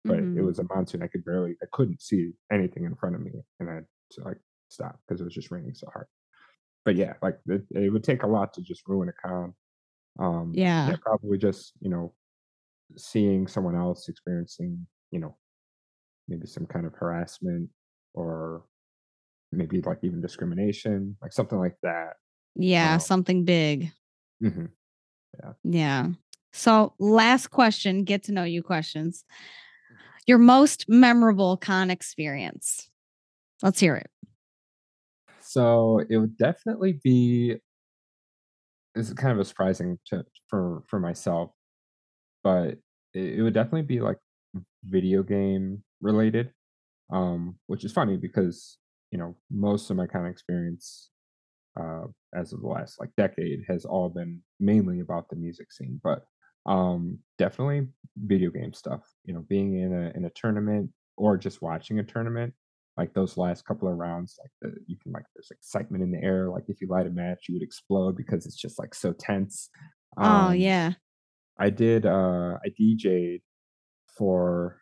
[0.08, 0.42] But it Mhm.
[0.42, 1.02] was a monsoon.
[1.02, 4.22] I could barely, I couldn't see anything in front of me, and I had to
[4.24, 4.38] like
[4.68, 6.06] stop because it was just raining so hard.
[6.84, 9.54] But yeah, like it, it would take a lot to just ruin a con.
[10.20, 10.94] Um, Yeah.
[10.94, 12.14] yeah, probably just you know
[12.96, 15.38] seeing someone else experiencing, you know,
[16.28, 17.70] maybe some kind of harassment
[18.14, 18.64] or
[19.52, 22.14] maybe like even discrimination, like something like that.
[22.54, 23.92] Yeah, Um, something big.
[24.40, 24.72] mhm.
[25.64, 26.08] Yeah.
[26.52, 29.24] So, last question, get to know you questions.
[30.26, 32.88] Your most memorable con experience.
[33.62, 34.10] Let's hear it.
[35.40, 37.56] So it would definitely be.
[38.94, 41.50] Is kind of a surprising to for for myself,
[42.44, 42.78] but
[43.14, 44.18] it, it would definitely be like
[44.84, 46.52] video game related,
[47.10, 48.76] um, which is funny because
[49.10, 51.08] you know most of my con experience
[51.78, 52.04] uh,
[52.34, 56.26] as of the last like decade has all been mainly about the music scene, but
[56.66, 59.02] um, definitely video game stuff.
[59.24, 62.54] You know, being in a in a tournament or just watching a tournament,
[62.96, 66.22] like those last couple of rounds, like the, you can like there's excitement in the
[66.22, 66.48] air.
[66.48, 69.70] Like if you light a match, you would explode because it's just like so tense.
[70.18, 70.92] oh, Um, yeah.
[71.58, 72.06] I did.
[72.06, 73.42] Uh, I DJ'd
[74.16, 74.78] for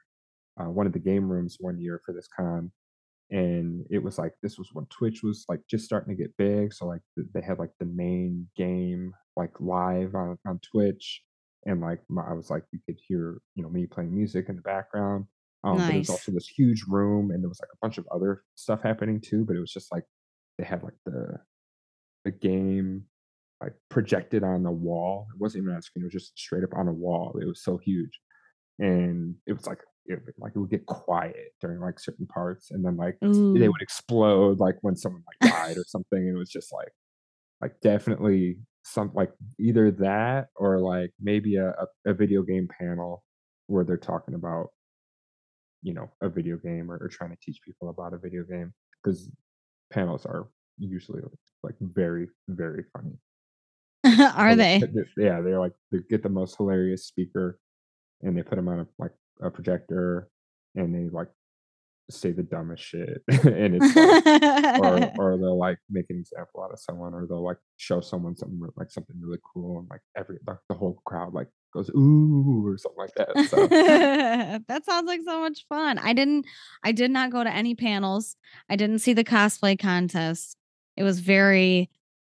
[0.61, 2.71] uh, one of the game rooms one year for this con,
[3.31, 6.73] and it was like this was when Twitch was like just starting to get big.
[6.73, 11.23] So like they had like the main game like live on on Twitch,
[11.67, 14.57] and like my, I was like you could hear you know me playing music in
[14.57, 15.27] the background.
[15.63, 18.07] Um, but it was also this huge room, and there was like a bunch of
[18.11, 19.45] other stuff happening too.
[19.45, 20.05] But it was just like
[20.59, 21.39] they had like the
[22.25, 23.05] the game
[23.63, 25.27] like projected on the wall.
[25.35, 27.39] It wasn't even on a screen; it was just straight up on a wall.
[27.41, 28.21] It was so huge,
[28.79, 32.85] and it was like it, like it would get quiet during like certain parts, and
[32.85, 36.19] then like they would explode like when someone like died or something.
[36.19, 36.93] And it was just like
[37.61, 41.75] like definitely some like either that or like maybe a,
[42.07, 43.23] a, video game panel
[43.67, 44.69] where they're talking about
[45.83, 48.73] you know a video game or, or trying to teach people about a video game
[49.03, 49.29] because
[49.93, 51.21] panels are usually
[51.63, 53.19] like very very funny
[54.37, 54.83] Are they?
[55.17, 57.59] yeah, they're like they get the most hilarious speaker,
[58.23, 59.13] and they put them on a like
[59.43, 60.31] a projector,
[60.75, 61.29] and they like
[62.11, 66.73] say the dumbest shit, and it's like, or or they'll like make an example out
[66.73, 70.39] of someone, or they'll like show someone something like something really cool, and like every
[70.47, 73.49] the, the whole crowd like goes ooh or something like that.
[73.49, 73.67] So
[74.69, 75.99] that sounds like so much fun.
[75.99, 76.47] I didn't
[76.83, 78.37] I did not go to any panels.
[78.69, 80.57] I didn't see the cosplay contest.
[80.97, 81.91] It was very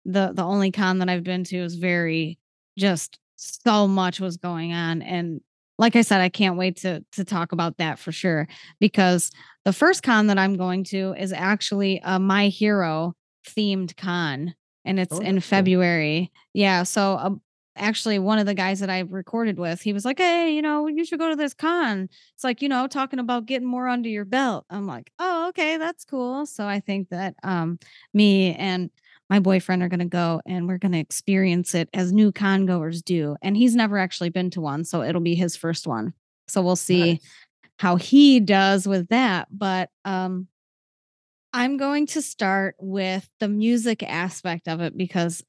[0.04, 2.38] the the only con that I've been to is very
[2.78, 5.40] just so much was going on and
[5.78, 8.46] like I said I can't wait to to talk about that for sure
[8.80, 9.30] because
[9.64, 13.14] the first con that I'm going to is actually a My Hero
[13.46, 15.40] themed con and it's Oh, in cool.
[15.40, 16.30] February.
[16.52, 17.40] Yeah, so um,
[17.76, 20.86] actually one of the guys that I recorded with, he was like, "Hey, you know,
[20.86, 24.08] you should go to this con." It's like, you know, talking about getting more under
[24.08, 24.66] your belt.
[24.70, 27.78] I'm like, "Oh, okay, that's cool." So I think that um
[28.12, 28.90] me and
[29.30, 32.66] my boyfriend are going to go and we're going to experience it as new con
[32.66, 33.36] goers do.
[33.42, 36.12] And he's never actually been to one, so it'll be his first one.
[36.48, 37.20] So we'll see nice.
[37.78, 40.48] how he does with that, but um
[41.52, 45.42] I'm going to start with the music aspect of it because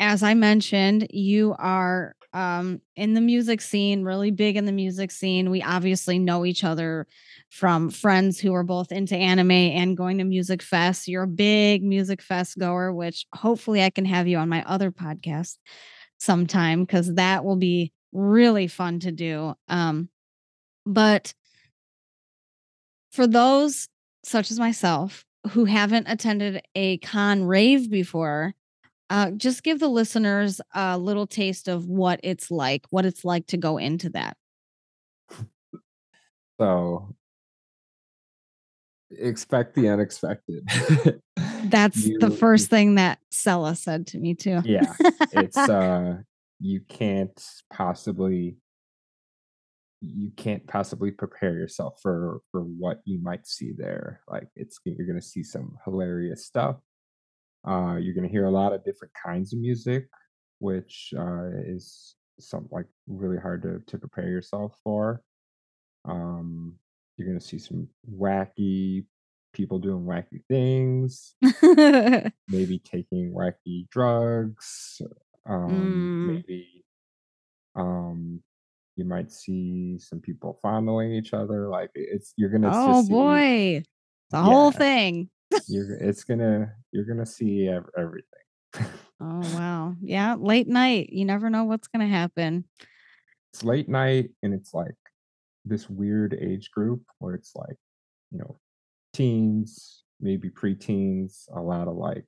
[0.00, 5.10] as I mentioned, you are um, in the music scene, really big in the music
[5.10, 5.50] scene.
[5.50, 7.06] We obviously know each other
[7.50, 11.08] from friends who are both into anime and going to music fest.
[11.08, 14.90] You're a big music fest goer, which hopefully I can have you on my other
[14.90, 15.58] podcast
[16.18, 19.54] sometime because that will be really fun to do.
[19.68, 20.08] Um,
[20.86, 21.34] but
[23.10, 23.88] for those
[24.24, 28.54] such as myself who haven't attended a con rave before,
[29.12, 33.46] uh, just give the listeners a little taste of what it's like, what it's like
[33.48, 34.38] to go into that.
[36.58, 37.14] So
[39.10, 40.66] expect the unexpected.
[41.64, 44.60] That's the You- first thing that Sella said to me too.
[44.64, 44.94] yeah
[45.32, 46.16] it's uh
[46.60, 48.56] you can't possibly
[50.00, 54.20] you can't possibly prepare yourself for for what you might see there.
[54.28, 56.76] Like it's you're gonna see some hilarious stuff.
[57.66, 60.08] Uh, you're gonna hear a lot of different kinds of music,
[60.58, 65.22] which uh, is some like really hard to to prepare yourself for.
[66.06, 66.78] Um,
[67.16, 69.06] you're gonna see some wacky
[69.54, 71.36] people doing wacky things,
[72.48, 75.00] maybe taking wacky drugs.
[75.46, 76.42] Um, Mm.
[76.46, 76.84] maybe
[77.74, 78.42] um,
[78.96, 81.68] you might see some people fondling each other.
[81.68, 83.84] Like it's you're gonna Oh see, boy.
[84.30, 85.30] The whole thing.
[85.68, 88.26] You're it's gonna you're gonna see everything.
[89.24, 89.94] Oh wow.
[90.02, 91.10] Yeah, late night.
[91.10, 92.64] You never know what's gonna happen.
[93.52, 94.96] it's late night and it's like
[95.64, 97.76] this weird age group where it's like
[98.32, 98.58] you know
[99.12, 102.24] teens, maybe preteens, a lot of like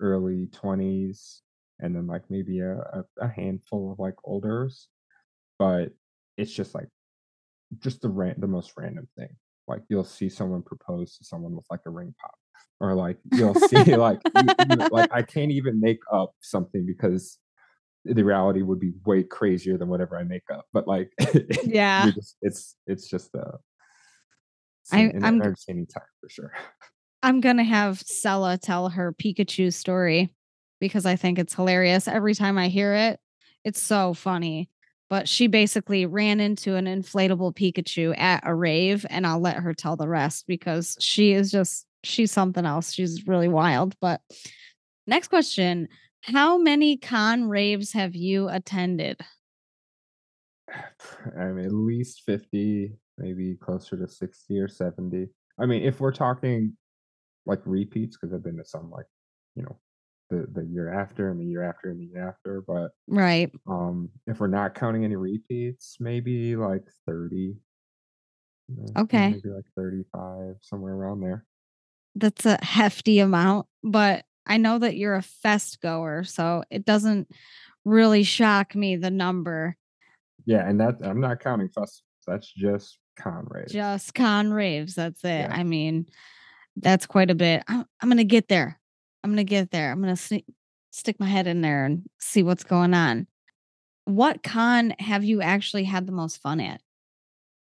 [0.00, 1.42] early 20s,
[1.78, 4.88] and then like maybe a, a, a handful of like olders.
[5.58, 5.90] But
[6.36, 6.88] it's just like
[7.78, 9.36] just the ran- the most random thing.
[9.70, 12.34] Like you'll see someone propose to someone with like a ring pop,
[12.80, 17.38] or like you'll see like you, you, like I can't even make up something because
[18.04, 20.66] the reality would be way crazier than whatever I make up.
[20.72, 21.12] But like
[21.62, 22.10] Yeah.
[22.16, 23.58] just it's it's just a
[24.82, 26.52] it's an, I an I'm entertaining time for sure.
[27.22, 30.34] I'm gonna have Sella tell her Pikachu story
[30.80, 32.08] because I think it's hilarious.
[32.08, 33.20] Every time I hear it,
[33.64, 34.68] it's so funny.
[35.10, 39.74] But she basically ran into an inflatable Pikachu at a rave, and I'll let her
[39.74, 42.92] tell the rest because she is just she's something else.
[42.92, 43.94] She's really wild.
[44.00, 44.20] But
[45.06, 45.88] next question.
[46.22, 49.20] How many con raves have you attended?
[51.38, 55.28] I mean, at least 50, maybe closer to 60 or 70.
[55.58, 56.76] I mean, if we're talking
[57.46, 59.06] like repeats, because I've been to some like,
[59.56, 59.78] you know,
[60.30, 62.62] the, the year after and the year after and the year after.
[62.66, 63.52] But Right.
[63.68, 67.56] um if we're not counting any repeats, maybe like 30,
[68.78, 69.30] uh, Okay.
[69.30, 71.44] maybe like 35, somewhere around there.
[72.14, 77.28] That's a hefty amount, but I know that you're a fest goer, so it doesn't
[77.84, 79.76] really shock me the number.
[80.46, 82.02] Yeah, and that I'm not counting festivals.
[82.26, 83.72] That's just con raves.
[83.72, 85.48] Just con raves, that's it.
[85.48, 85.54] Yeah.
[85.54, 86.06] I mean,
[86.76, 87.62] that's quite a bit.
[87.68, 88.79] I'm, I'm gonna get there.
[89.22, 89.90] I'm gonna get there.
[89.90, 90.44] I'm gonna sne-
[90.90, 93.26] stick my head in there and see what's going on.
[94.04, 96.80] What con have you actually had the most fun at?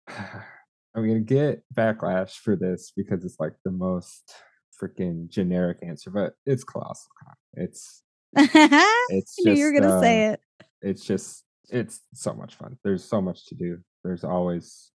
[0.09, 4.35] I'm gonna get backlash for this because it's like the most
[4.81, 7.35] freaking generic answer, but it's colossal con.
[7.55, 8.03] It's
[8.37, 10.41] I it's knew you were just gonna uh say it.
[10.83, 12.77] it's just it's so much fun.
[12.85, 13.79] There's so much to do.
[14.05, 14.91] There's always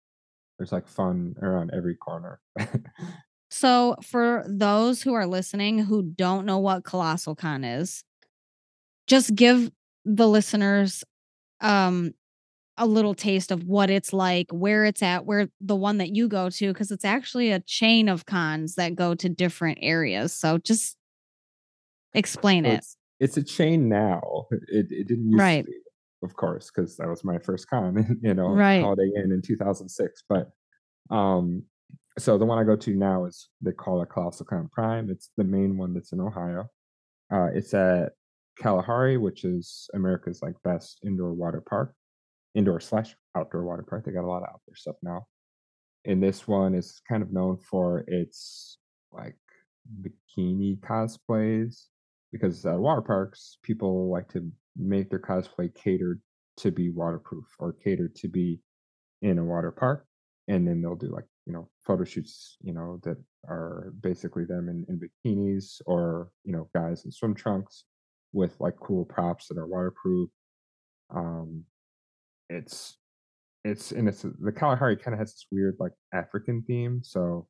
[0.58, 2.40] there's like fun around every corner.
[3.50, 8.04] So, for those who are listening who don't know what Colossal Con is,
[9.08, 9.72] just give
[10.04, 11.04] the listeners
[11.62, 12.14] um
[12.78, 16.28] a little taste of what it's like, where it's at, where the one that you
[16.28, 20.34] go to, because it's actually a chain of cons that go to different areas.
[20.34, 20.98] So just
[22.14, 22.84] explain it.
[23.20, 24.48] it's a chain now.
[24.52, 25.66] It it didn't used to Right.
[25.66, 25.74] be,
[26.24, 28.82] of course, because that was my first con, you know, Right.
[28.82, 30.24] Holiday Inn in 2006.
[30.28, 30.52] But
[31.10, 31.64] um,
[32.18, 35.10] so the one I go to now is they call it Colossal Con Prime.
[35.10, 36.66] It's the main one that's in Ohio.
[37.32, 38.14] Uh, it's at
[38.60, 41.94] Kalahari, which is America's like best indoor water park,
[42.54, 44.06] indoor slash outdoor water park.
[44.06, 45.26] They got a lot of outdoor stuff now.
[46.06, 48.78] And this one is kind of known for its
[49.12, 49.36] like
[50.02, 51.86] bikini cosplays
[52.32, 56.22] because at water parks, people like to make their cosplay catered
[56.58, 58.60] to be waterproof or catered to be
[59.22, 60.06] in a water park.
[60.48, 63.18] And then they'll do like, you know, photo shoots, you know, that
[63.48, 67.86] are basically them in, in bikinis or, you know, guys in swim trunks
[68.34, 70.30] with like cool props that are waterproof.
[71.16, 71.64] Um,
[72.50, 72.98] it's
[73.64, 77.48] it's and it's the Kalahari kind of has this weird like African theme, so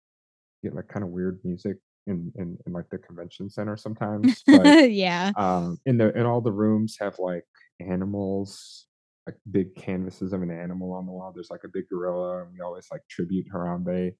[0.61, 1.77] you get like kind of weird music
[2.07, 4.41] in, in in like the convention center sometimes.
[4.47, 5.31] But yeah.
[5.35, 7.43] um, in the in all the rooms have like
[7.81, 8.87] animals,
[9.25, 11.31] like big canvases of an animal on the wall.
[11.33, 14.13] There's like a big gorilla, and we always like tribute Harambe.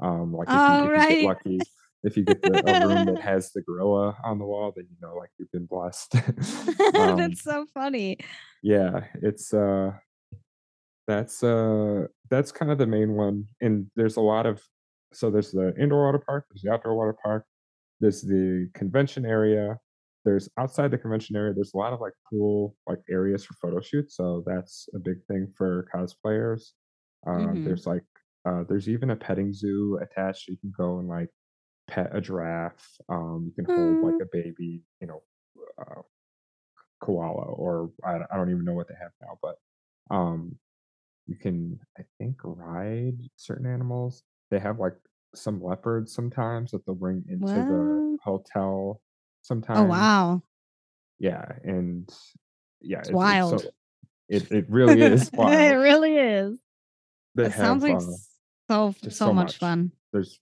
[0.00, 1.58] Um, like if you All if you get lucky,
[2.04, 4.96] if you get the, a room that has the gorilla on the wall, then you
[5.00, 6.14] know like you've been blessed.
[6.96, 8.18] um, That's so funny.
[8.62, 9.92] yeah, it's uh
[11.06, 13.46] that's uh that's kind of the main one.
[13.60, 14.62] And there's a lot of
[15.12, 17.44] so there's the indoor water park, there's the outdoor water park,
[18.00, 19.78] there's the convention area.
[20.24, 23.80] There's outside the convention area, there's a lot of like cool like areas for photo
[23.80, 24.16] shoots.
[24.16, 26.72] So that's a big thing for cosplayers.
[27.26, 28.04] Uh, hmm there's like
[28.44, 30.46] uh, there's even a petting zoo attached.
[30.46, 31.30] So you can go and like
[31.88, 32.88] pet a giraffe.
[33.08, 35.22] Um, you can hold like a baby, you know,
[35.78, 36.02] uh,
[37.00, 39.56] koala, or I, I don't even know what they have now, but
[40.10, 40.58] um,
[41.26, 44.24] you can, I think, ride certain animals.
[44.50, 44.94] They have, like,
[45.34, 49.00] some leopards sometimes that they'll bring into the What?
[49.74, 49.84] Oh, sometimes.
[49.84, 50.42] wow.
[51.18, 52.08] Yeah, and
[52.80, 53.66] yeah, It's it's it's so wild.
[54.28, 56.60] it it really is It really is.
[57.34, 58.16] They It sounds like uh,
[58.68, 59.58] so so so much much.
[59.58, 59.92] fun.
[60.12, 60.40] There's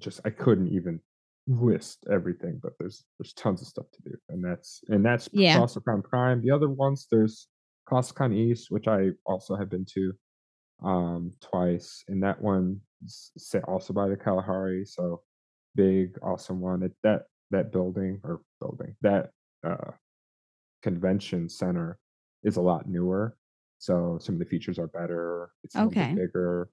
[0.00, 1.00] just I couldn't even
[1.46, 5.52] list everything, but there's there's tons of stuff to do, and that's and that's Yeah.
[5.52, 6.42] Colossal Con Prime.
[6.42, 7.48] The other ones, there's
[7.88, 10.12] Colossal Con East, which I also have been to,
[10.84, 15.22] um, twice, and that one set also by the Kalahari, so
[15.76, 16.82] big, awesome one.
[16.84, 19.32] It that that building or building, that,
[19.64, 19.92] uh,
[20.82, 21.98] convention center
[22.44, 23.36] is a lot newer,
[23.78, 26.16] so some of the features are better, it's a little Okay.
[26.16, 26.70] bigger.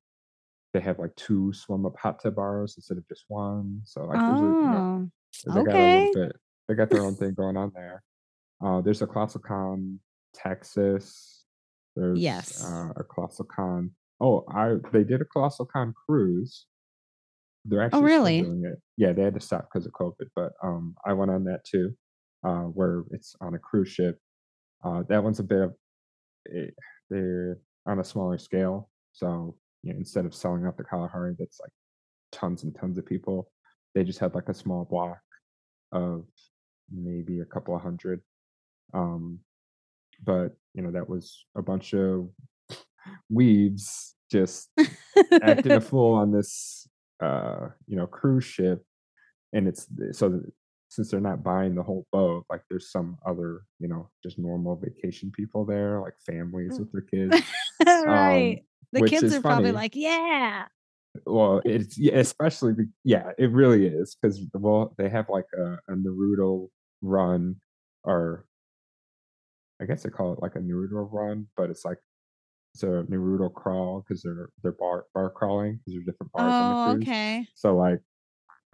[0.73, 4.43] They have, like, 2 swim-up hot tub bars instead of just 1, so, like, there's
[4.43, 5.11] a you know, Oh,
[5.45, 6.09] they got a okay.
[6.13, 6.33] bit
[6.67, 8.03] they got their own thing going on there.
[8.63, 9.99] Uh, there's a Colossal Con
[10.33, 11.45] Texas.
[11.95, 12.51] There's, Yes.
[12.61, 16.67] uh, a Colossal Con oh, I they did a Colossal Con cruise.
[17.65, 18.51] They're Oh, actually still really?
[18.51, 18.79] doing it.
[18.97, 21.91] Yeah, they had to stop because of COVID, but, um, I went on that too,
[22.45, 24.19] uh, where it's on a cruise ship.
[24.83, 25.75] Uh, that one's a bit of
[26.53, 26.67] eh
[27.09, 31.59] they're on a smaller scale, so, you know, instead of selling out the Kalahari that's,
[31.61, 31.71] like,
[32.31, 33.51] tons and tons of people,
[33.95, 35.19] they just had, like, a small block
[35.93, 36.25] of
[36.91, 38.21] maybe a couple of 100.
[38.93, 39.41] Um,
[40.23, 42.29] but, you know, that was a bunch of
[43.33, 44.71] weebs just
[45.41, 46.87] acting a fool on this,
[47.21, 48.85] uh, you know, cruise ship,
[49.53, 50.41] and it's so
[50.89, 54.75] since they're not buying the whole boat, like, there's some other, you know, just normal
[54.77, 56.79] vacation people there, like families Mm.
[56.79, 57.55] with their kids,
[58.05, 58.59] Right.
[58.59, 60.67] um, The kids are probably like, "Yeah."
[61.25, 65.79] Well, it's yeah, especially the yeah, it really is because well, they have, like, a
[65.87, 66.69] a Naruto
[67.01, 67.61] run
[68.03, 68.47] or
[69.81, 71.99] I guess they call it, like, a Naruto run, but it's like
[72.75, 76.69] it's a Naruto crawl 'cause they're they're bar bar crawling because there's different bars on
[76.69, 77.09] the Oh, cruise.
[77.09, 77.47] okay.
[77.55, 78.01] So, like,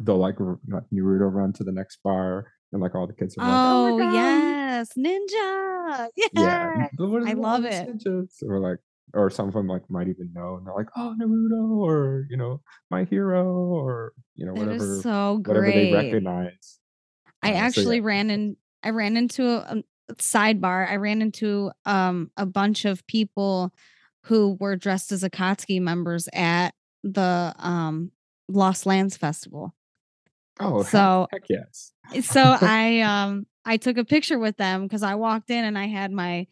[0.02, 3.44] they'll, like, like, Naruto run to the next bar, and, like, all the kids are
[3.46, 7.88] like, "Oh my Oh, god." yes, ninja, Yeah, yes, "But I love it.
[7.88, 8.80] ninjas?" Or, like
[9.14, 12.38] or some of 'em, like, might even know, and they're like, "Oh, Naruto," or, you
[12.38, 16.80] know, "My hero," or, you know, That is whatever so whatever they recognize.
[17.44, 18.30] I Uh, so yeah, actually ran fun.
[18.30, 19.84] in I ran into a um,
[20.20, 23.74] sidebar, I ran into, um, a bunch of people
[24.24, 26.72] who were dressed as Akatsuki members at
[27.04, 28.12] the, um,
[28.50, 29.74] Lost Lands Festival.
[30.60, 31.94] Oh, So heck yes.
[32.14, 35.78] eh, so I, um, I took a picture with them because I walked in and
[35.78, 36.48] I had my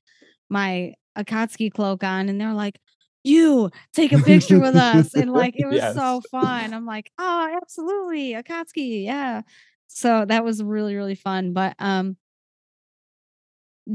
[0.50, 2.80] my Akatsuki cloak on, and they're like,
[3.24, 5.96] "You, take a picture with us," and, like, it was Yes.
[5.96, 6.74] so fun.
[6.74, 9.44] I'm like, "Oh, absolutely, Akatsuki, yeah."
[9.88, 12.18] So that was really, really fun, but, um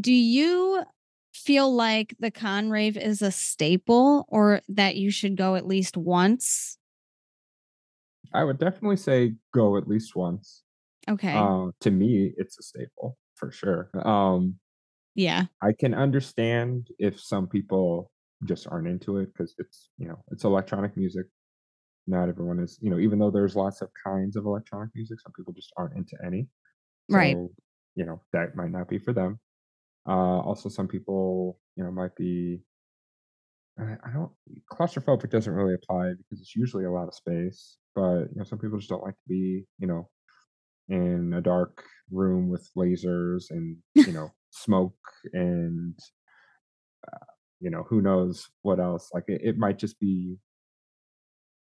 [0.01, 0.85] do you
[1.33, 5.97] feel like the con rave is a staple or that you should go at least
[5.97, 6.79] once?
[8.33, 10.63] I would definitely say go at least once.
[11.09, 11.35] Okay.
[11.37, 13.91] Uh, to me, it's a staple, for sure.
[14.07, 14.59] Um
[15.15, 15.47] Yeah.
[15.63, 18.11] I can understand if some people
[18.45, 21.27] just aren't into it because it's, you know, it's electronic music.
[22.07, 25.33] Not everyone is you know, even though there's lots of kinds of electronic music, some
[25.37, 26.49] people just aren't into any.
[27.09, 27.37] Right.
[27.97, 29.41] You know, that might not be for them.
[30.07, 32.65] Uh, also some people, you know, might be
[33.79, 34.33] I don't
[34.73, 38.59] claustrophobic doesn't really apply because it's usually a lot of space, but, you know, some
[38.61, 40.11] people just don't like to be, you know,
[40.89, 44.99] in a dark room with lasers and, you know, smoke
[45.33, 45.99] and,
[47.13, 47.25] uh,
[47.61, 50.39] you know, who knows what else, like, it it might just be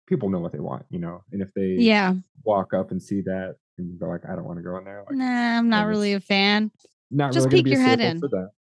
[0.08, 2.16] people know what they want, you know, and if they Yeah.
[2.44, 5.18] walk up and see that and they're like, "I don't wanna go in there," like,
[5.18, 6.72] Nah, I'm not really a fan.
[7.12, 8.22] Not really Just gonna peek your head in.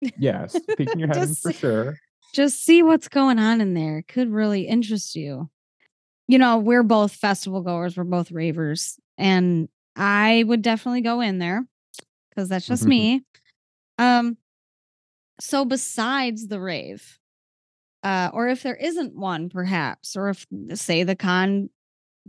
[0.18, 1.98] Yes, peeking your head in for sure.
[2.34, 5.48] just see what's going on in there, could really interest you.
[6.28, 11.38] You know, we're both festival goers, we're both ravers, and I would definitely go in
[11.38, 11.64] there
[12.30, 13.22] because that's just me.
[13.98, 14.36] Um,
[15.40, 17.18] so besides the rave,
[18.02, 21.70] uh, or if there isn't one perhaps, or if, say, the con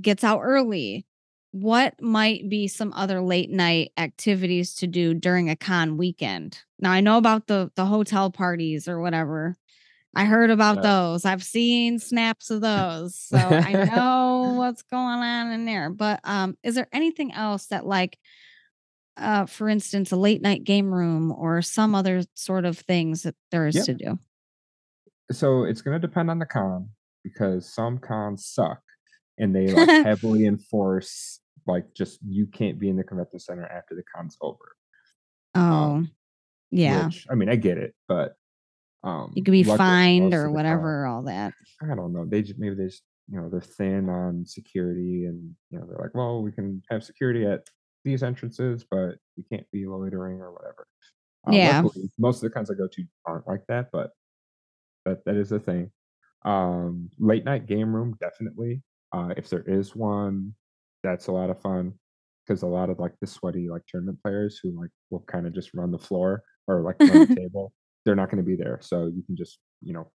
[0.02, 1.06] gets out early,
[1.52, 6.60] what might be some other late night activities to do during a con weekend?
[6.80, 9.56] Now, I know about the the hotel parties or whatever.
[10.16, 15.52] I heard about those, I've seen snaps of those, so I know what's going on
[15.52, 18.18] in there, but, um, is there anything else that, like,
[19.18, 23.36] uh, for instance, a late night game room or some other sort of things that
[23.52, 23.86] there is Yep.
[23.86, 24.20] to do?
[25.32, 26.90] So, it's gonna depend on the con
[27.24, 28.82] because some cons suck,
[29.38, 33.96] and they, like, heavily enforce, like, just you can't be in the convention center after
[33.96, 34.58] the con's over.
[35.56, 36.12] Oh, Um,
[36.72, 37.06] yeah.
[37.06, 38.36] which, I mean, I get it, but
[39.04, 41.54] Um, You could be fined or whatever, time- all that.
[41.82, 42.26] I don't know.
[42.26, 46.00] They just maybe they just you know they're thin on security, and you know they're
[46.00, 47.68] like, well, we can have security at
[48.04, 50.88] these entrances, but you can't be loitering or whatever.
[51.48, 51.82] Uh, Yeah.
[51.82, 54.12] luckily, most of the cons I go to aren't like that, but
[55.06, 55.92] that that is a thing.
[56.44, 58.82] Um, late night game room definitely.
[59.14, 60.54] Uh, if there is one,
[61.04, 61.94] that's a lot of fun
[62.46, 65.54] because a lot of like the sweaty like tournament players who like will kind of
[65.54, 67.72] just run the floor or like run the table,
[68.06, 70.12] they're not going to be there, so you can just you know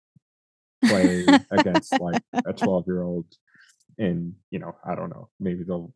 [0.85, 3.27] play against like a 12 year old
[3.99, 5.95] and you know i don't know maybe they'll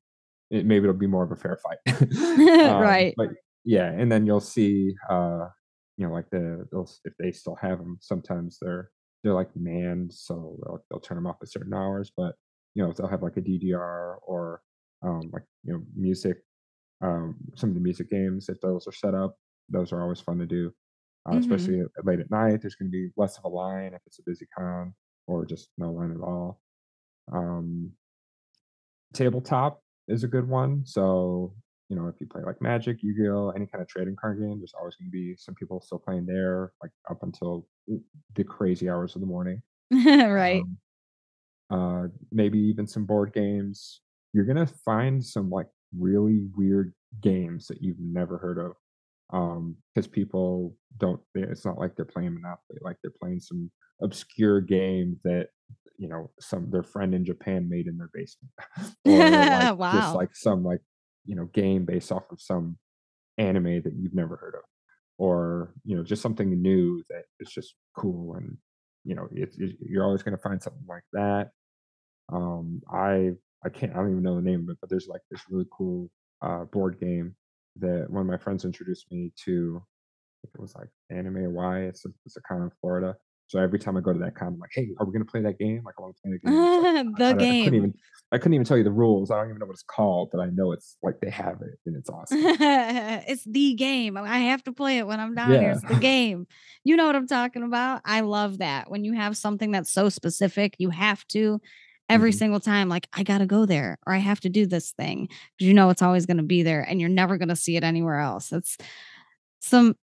[0.51, 1.79] it, maybe it'll be more of a fair fight
[2.63, 3.15] Um, Right.
[3.17, 3.31] but
[3.65, 5.47] yeah and then you'll see uh
[5.97, 8.91] you know like the they'll if they still have them sometimes they're
[9.25, 12.35] they're like manned so they'll, they'll turn them off at certain hours but
[12.77, 14.61] you know they'll have like a ddr or
[15.03, 16.39] um like you know music
[17.01, 19.37] um some of the music games if those are set up
[19.71, 20.71] those are always fun to do
[21.27, 21.41] uh, Mhm.
[21.41, 24.23] especially late at night there's going to be less of a line if it's a
[24.27, 24.95] busy con
[25.27, 26.61] or just no line at all
[27.33, 27.91] um
[29.15, 31.55] tabletop is a good one so
[31.89, 34.75] you know if you play like magic yu-gi-oh any kind of trading card game there's
[34.79, 37.67] always going to be some people still playing there like up until
[38.35, 39.63] the crazy hours of the morning
[39.93, 40.63] right.
[40.63, 40.77] um,
[41.71, 44.01] uh, maybe even some board games.
[44.33, 46.93] You're gonna find some like really weird
[47.23, 48.73] games that you've never heard of,
[49.33, 51.21] um, because people don't.
[51.35, 52.79] It's not like they're playing Monopoly.
[52.83, 53.71] Like they're playing some
[54.03, 55.49] obscure game that
[55.99, 58.53] you know some their friend in Japan made in their basement,
[59.05, 59.93] or like Wow.
[59.93, 60.81] just like some like
[61.25, 62.79] you know game based off of some
[63.39, 64.63] anime that you've never heard of,
[65.19, 68.57] or you know just something new that is just cool and
[69.05, 71.51] you know it's, it's you're always going to find something like that
[72.33, 73.31] um i
[73.65, 75.67] i can't i don't even know the name of it but there's like this really
[75.73, 76.11] cool
[76.43, 77.35] uh board game
[77.77, 79.81] that one of my friends introduced me to
[80.45, 83.15] it was like anime y it's a, it's a con in florida
[83.47, 85.31] so every time i go to that con i'm like hey are we going to
[85.31, 86.71] play that game like i want to play the game
[87.17, 87.75] the I, don't- I couldn't game.
[87.75, 87.95] even
[88.33, 90.41] i couldn't even tell you the rules i don't even know what it's called but
[90.41, 92.39] i know it's like they have it and it's awesome
[93.29, 94.17] it's the game.
[94.17, 95.71] I have to play it when I'm down here.
[95.71, 96.47] It's the game.
[96.85, 98.01] You know what I'm talking about?
[98.05, 98.91] I love that.
[98.91, 101.61] When you have something that's so specific, you have to
[102.09, 102.33] every Mhm.
[102.33, 105.29] single time, like, I got to go there or I have to do this thing
[105.29, 107.77] because you know it's always going to be there and you're never going to see
[107.77, 108.53] it anywhere else.
[108.53, 108.77] It's
[109.61, 109.97] some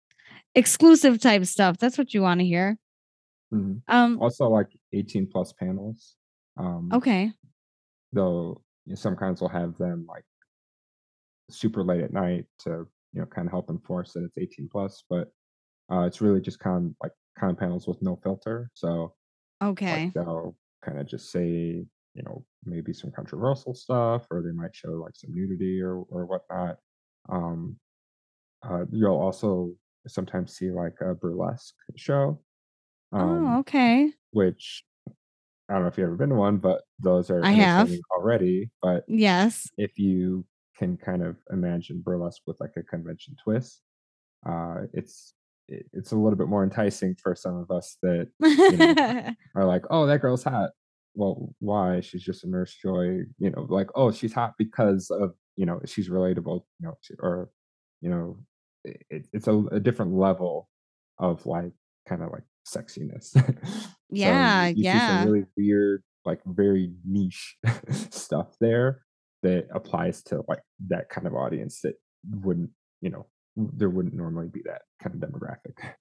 [0.55, 1.77] exclusive type stuff.
[1.79, 2.77] That's what you want to hear.
[3.53, 3.81] Mhm.
[3.87, 6.17] Um, also like 18 plus panels
[6.57, 7.33] um okay.
[8.11, 10.25] though you know, some kinds will have them like
[11.49, 15.03] super late at night to you know kind of help enforce that it's 18 plus
[15.09, 15.31] but
[15.91, 19.15] uh it's really just kind of like kind of panels with no filter so
[19.61, 20.13] Okay.
[20.13, 24.75] like they'll kind of just say you know maybe some controversial stuff or they might
[24.75, 26.77] show like some nudity or or whatnot
[27.29, 27.77] um
[28.63, 29.73] uh you'll also
[30.07, 32.41] sometimes see like a burlesque show
[33.13, 34.11] um oh, okay.
[34.31, 34.83] which
[35.69, 37.89] I don't know if you've ever been to one, but those are I have.
[38.11, 38.69] already.
[38.81, 39.69] But Yes.
[39.77, 40.45] if you
[40.77, 43.81] can kind of imagine burlesque with like a convention twist,
[44.45, 49.29] uh, it's it, it's a little bit more enticing for some of us that know,
[49.55, 50.71] are like, oh, that girl's hot.
[51.15, 52.01] Well, why?
[52.01, 53.19] She's just a nurse joy.
[53.39, 56.63] You know, like, oh, she's hot because of you know she's relatable.
[56.79, 57.49] You know, or
[58.01, 58.37] you know,
[58.83, 60.69] it, it's a, a different level
[61.19, 61.71] of like
[62.07, 63.29] kind of like sexiness.
[64.13, 65.21] So you- Yeah, you, see yeah.
[65.23, 67.57] some really weird, like very niche
[68.11, 69.01] stuff there
[69.41, 71.95] that applies to like that kind of audience that
[72.29, 72.69] wouldn't,
[73.01, 73.25] you know,
[73.55, 75.93] there wouldn't normally be that kind of demographic.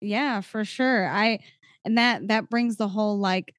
[0.00, 1.08] Yeah, for sure.
[1.08, 1.40] I
[1.84, 3.54] and that that brings the whole like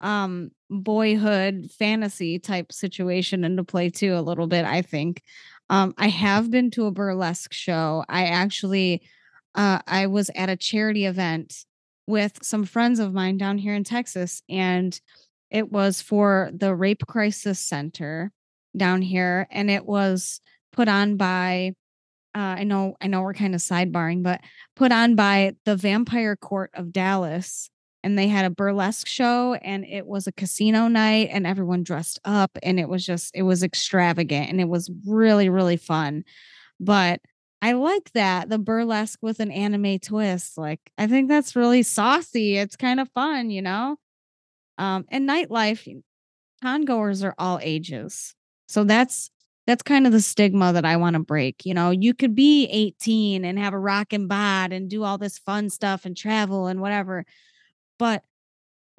[0.00, 5.22] um boyhood fantasy type situation into play too a little bit, I think.
[5.70, 8.04] Um I have been to a burlesque show.
[8.08, 9.02] I actually
[9.54, 11.64] uh I was at a charity event
[12.06, 14.98] with some friends of mine down here in Texas and
[15.50, 18.32] it was for the Rape Crisis Center
[18.76, 20.40] down here and it was
[20.72, 21.74] put on by
[22.34, 24.40] uh, I know I know we're kind of sidebarring, but
[24.74, 27.68] put on by the Vampire Court of Dallas.
[28.04, 32.18] And they had a burlesque show and it was a casino night and everyone dressed
[32.24, 36.24] up and it was just it was extravagant and it was really, really fun.
[36.80, 37.20] But
[37.60, 40.58] I like that, the burlesque with an anime twist.
[40.58, 42.56] Like I think that's really saucy.
[42.56, 43.98] It's kind of fun, you know?
[44.78, 45.86] Um, and nightlife,
[46.60, 48.34] con goers are all ages.
[48.66, 49.30] So that's
[49.66, 51.64] that's kind of the stigma that I want to break.
[51.64, 55.38] You know, you could be 18 and have a rockin' bod and do all this
[55.38, 57.24] fun stuff and travel and whatever,
[57.98, 58.24] but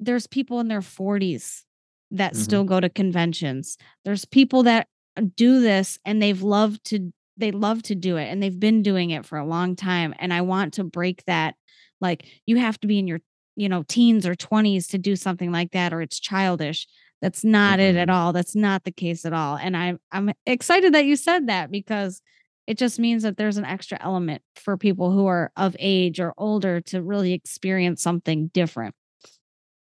[0.00, 1.64] there's people in their 40s
[2.10, 2.38] that Mhm.
[2.40, 3.76] still go to conventions.
[4.04, 8.26] There's people that uh, do this and they've loved to they love to do it
[8.30, 11.56] and they've been doing it for a long time and I want to break that
[12.00, 13.20] like you have to be in your,
[13.56, 16.86] you know, teens or 20s to do something like that or it's childish.
[17.22, 18.12] That's not it at Mhm.
[18.12, 18.32] all.
[18.32, 19.56] That's not the case at all.
[19.56, 22.20] And I'm I'm excited that you said that because
[22.66, 26.34] it just means that there's an extra element for people who are of age or
[26.38, 28.94] older to really experience something different.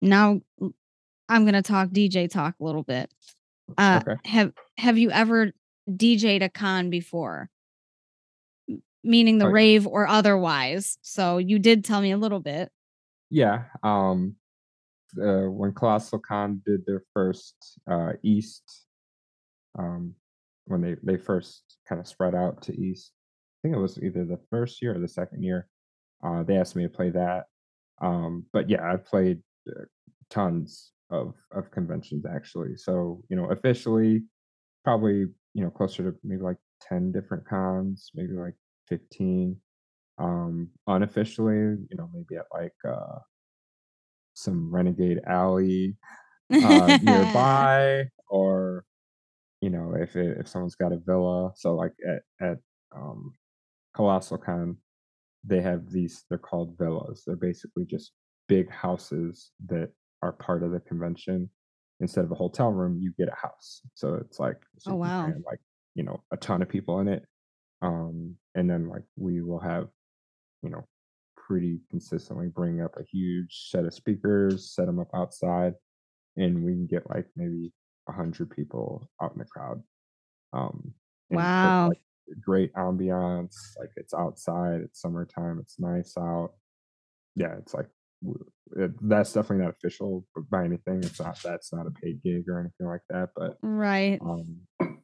[0.01, 0.41] Now
[1.29, 3.11] I'm going to talk DJ talk a little bit.
[3.77, 4.15] Uh Okay.
[4.25, 5.51] have have you ever
[5.89, 7.49] DJ'd a con before?
[9.03, 10.97] Meaning the Oh, rave or otherwise.
[11.01, 12.71] So you did tell me a little bit.
[13.29, 13.63] yeah.
[13.83, 14.35] Um,
[15.21, 18.85] uh, when Colossal Con did their first uh, East,
[19.77, 20.13] um,
[20.65, 23.11] when they they first kind of spread out to East,
[23.63, 25.67] I think it was either the first year or the second year.
[26.25, 27.45] Uh, they asked me to play that.
[28.01, 29.85] Um, but yeah, I've played uh,
[30.29, 32.77] tons of of conventions actually.
[32.77, 34.23] So you know, officially,
[34.83, 38.55] probably you know closer to maybe like ten different cons, maybe like
[38.87, 39.57] fifteen.
[40.19, 43.19] Um, unofficially, you know, maybe at like uh,
[44.33, 45.97] some renegade alley
[46.53, 48.85] uh, nearby, or
[49.61, 51.51] you know, if it, if someone's got a villa.
[51.55, 52.57] So like at at
[52.95, 53.33] um,
[53.95, 54.77] Colossal Con,
[55.43, 56.25] they have these.
[56.29, 57.23] They're called villas.
[57.25, 58.11] They're basically just
[58.47, 59.89] big houses that
[60.21, 61.49] are part of the convention.
[61.99, 63.81] Instead of a hotel room, you get a house.
[63.93, 65.27] So it's like so oh wow.
[65.45, 65.59] like
[65.95, 67.23] you know a ton of people in it.
[67.81, 69.87] Um, and then like we will have
[70.61, 70.85] you know
[71.47, 75.73] pretty consistently bring up a huge set of speakers, set them up outside,
[76.37, 77.73] and we can get like maybe
[78.09, 79.81] a hundred people out in the crowd.
[80.53, 80.93] Um,
[81.31, 81.87] and put Wow.
[81.89, 82.01] like
[82.41, 86.53] great ambiance, like it's outside, it's summertime, it's nice out.
[87.35, 87.87] Yeah, it's like
[88.77, 91.03] it, that's definitely not official by anything.
[91.03, 94.19] It's not that's not a paid gig or anything like that, but Right.
[94.21, 94.61] um,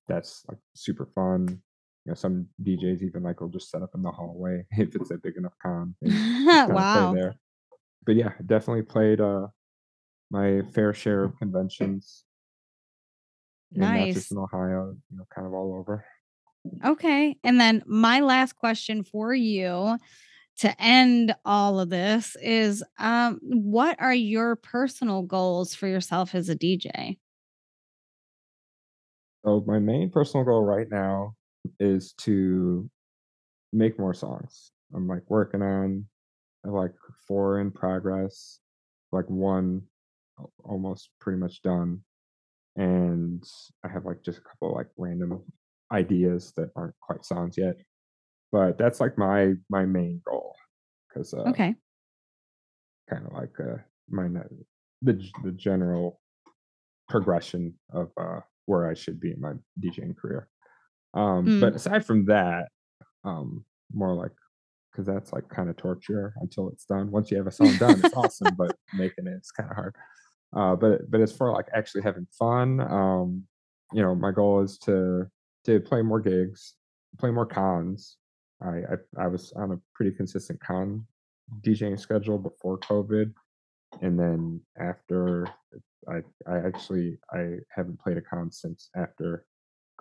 [0.08, 1.62] that's like super fun.
[2.10, 5.18] Know, some DJs even like will just set up in the hallway if it's a
[5.18, 7.14] big enough con and just kind of play wow.
[7.14, 7.36] there.
[8.06, 9.48] But yeah, definitely played uh
[10.32, 12.24] my fair share of conventions
[13.74, 16.04] and not just in Ohio, you know, kind of all over.
[16.84, 17.38] Okay.
[17.44, 19.98] And then my last question for you
[20.58, 26.50] to end all of this is um what are your personal goals for yourself as
[26.50, 27.20] a DJ?
[29.46, 31.36] So my main personal goal right now
[31.80, 32.90] is to
[33.74, 34.72] make more songs.
[34.96, 36.08] I'm like working on
[36.64, 36.96] like
[37.28, 38.60] four in progress,
[39.12, 39.84] like one
[40.64, 42.04] almost pretty much done.
[42.76, 43.44] And
[43.84, 45.44] I have like just a couple like random
[45.92, 47.78] ideas that aren't quite songs yet.
[48.52, 50.56] But that's like my my main goal
[51.10, 51.76] because uh Okay.
[53.10, 53.78] kind of like uh
[54.10, 54.28] my
[55.02, 56.22] the the general
[57.10, 60.50] progression of uh where I should be in my DJing career.
[61.14, 62.70] Um Mm, but aside from that,
[63.24, 64.32] um more like
[64.92, 67.12] because that's like kind of torture until it's done.
[67.12, 69.96] Once you have a song done, it's awesome, but making it is kind of hard.
[70.56, 73.44] Uh, but but as for like actually having fun, um,
[73.94, 75.28] you know, my goal is to
[75.66, 76.76] to play more gigs,
[77.18, 78.18] play more cons.
[78.62, 78.68] I
[79.18, 81.06] I, I was on a pretty consistent con
[81.62, 83.34] DJing schedule before COVID,
[84.02, 85.48] and then after
[86.08, 89.46] I I actually I haven't played a con since after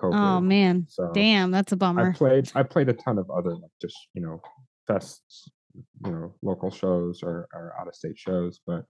[0.03, 0.87] oh man.
[0.89, 2.11] So Damn, that's a bummer.
[2.11, 4.41] I played I played a ton of other like just you know
[4.89, 5.49] fests,
[6.05, 8.85] you know local shows or, or out of state shows, but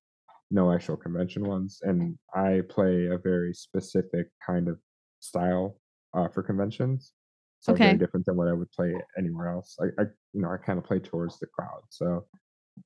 [0.50, 1.80] no actual convention ones.
[1.82, 4.78] And I play a very specific kind of
[5.20, 5.78] style
[6.14, 7.12] uh, for conventions,
[7.61, 9.76] so very different than what I would play anywhere else.
[9.80, 11.82] I, I you know I kind of play towards the crowd.
[11.90, 12.26] So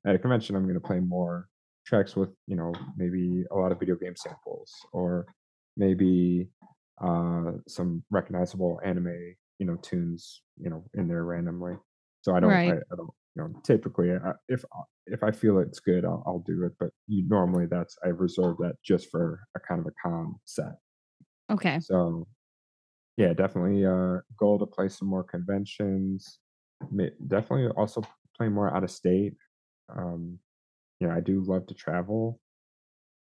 [0.06, 1.48] at a convention, I'm going to play more
[1.86, 5.26] tracks with you know maybe a lot of video game samples or
[5.76, 6.48] maybe
[7.02, 11.76] uh, some recognizable anime you know tunes you know in there randomly.
[12.22, 12.74] So I don't Right.
[12.92, 14.64] I don't you know typically I, if
[15.06, 16.72] if I feel it's good I'll, I'll do it.
[16.78, 20.74] But you, normally that's I reserve that just for a kind of a calm set.
[21.50, 21.80] Okay.
[21.80, 22.26] So
[23.16, 26.40] yeah, definitely uh goal to play some more conventions.
[27.26, 28.02] Definitely also
[28.36, 29.34] play more out of state.
[29.94, 30.38] Um,
[31.00, 32.41] you know, I do love to travel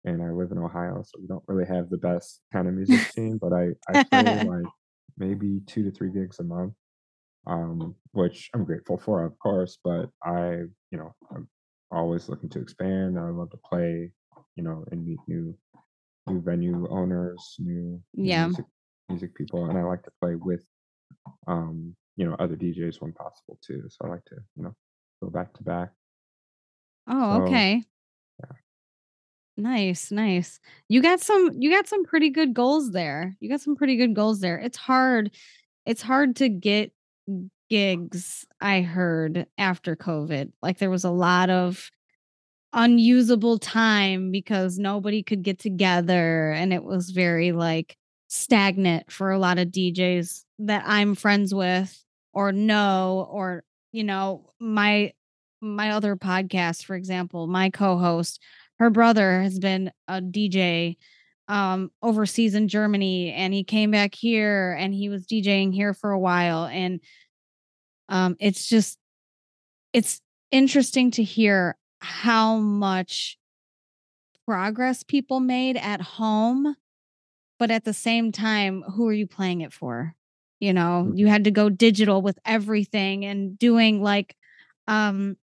[0.05, 3.07] and I live in Ohio, so we don't really have the best kind of music
[3.09, 4.71] scene, but I I play like
[5.19, 6.75] maybe 2 to 3 gigs a month,
[7.47, 11.49] um, which I'm grateful for, of course, but I, you know, I'm
[11.91, 13.19] always looking to expand.
[13.19, 14.13] I love to play,
[14.57, 15.57] you know, and meet new
[16.29, 18.37] new venue owners, new new yeah.
[18.37, 18.67] music
[19.09, 20.69] music people, and I like to play with
[21.47, 23.85] um, you know, other DJs when possible too.
[23.89, 24.75] So I like to, you know,
[25.23, 25.93] go back to back.
[27.07, 27.85] Oh, So okay.
[29.57, 30.59] Nice, nice.
[30.89, 33.37] You got some you got some pretty good goals there.
[33.41, 34.59] You got some pretty good goals there.
[34.59, 35.31] It's hard
[35.87, 36.93] it's hard to get
[37.71, 40.53] gigs I heard after COVID.
[40.63, 41.91] Like there was a lot of
[42.73, 47.97] unusable time because nobody could get together and it was very like
[48.29, 54.51] stagnant for a lot of DJs that I'm friends with or know or you know
[54.61, 55.13] my
[55.61, 58.41] my other podcast for example my co-host
[58.83, 60.97] her brother has been a DJ
[61.49, 66.11] um overseas in Germany and he came back here and he was DJing here for
[66.11, 67.01] a while and
[68.09, 68.99] um it's just
[69.93, 70.21] it's
[70.51, 73.39] interesting to hear how much
[74.47, 76.75] progress people made at home
[77.59, 80.15] but at the same time who are you playing it for
[80.59, 81.19] you know Mm.
[81.19, 84.35] you had to go digital with everything and doing like
[84.89, 85.37] um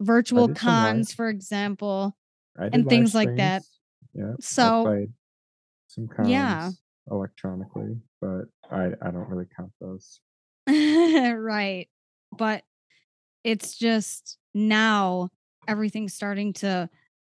[0.00, 2.16] virtual did some live- cons for example
[2.56, 3.62] and things like that.
[4.14, 4.32] Yeah.
[4.40, 5.06] So
[5.88, 6.70] some cons Yeah.
[7.10, 10.20] electronically, but I, I don't really count those.
[10.68, 11.88] right
[12.36, 12.62] but
[13.42, 15.28] it's just now
[15.66, 16.88] everything's starting to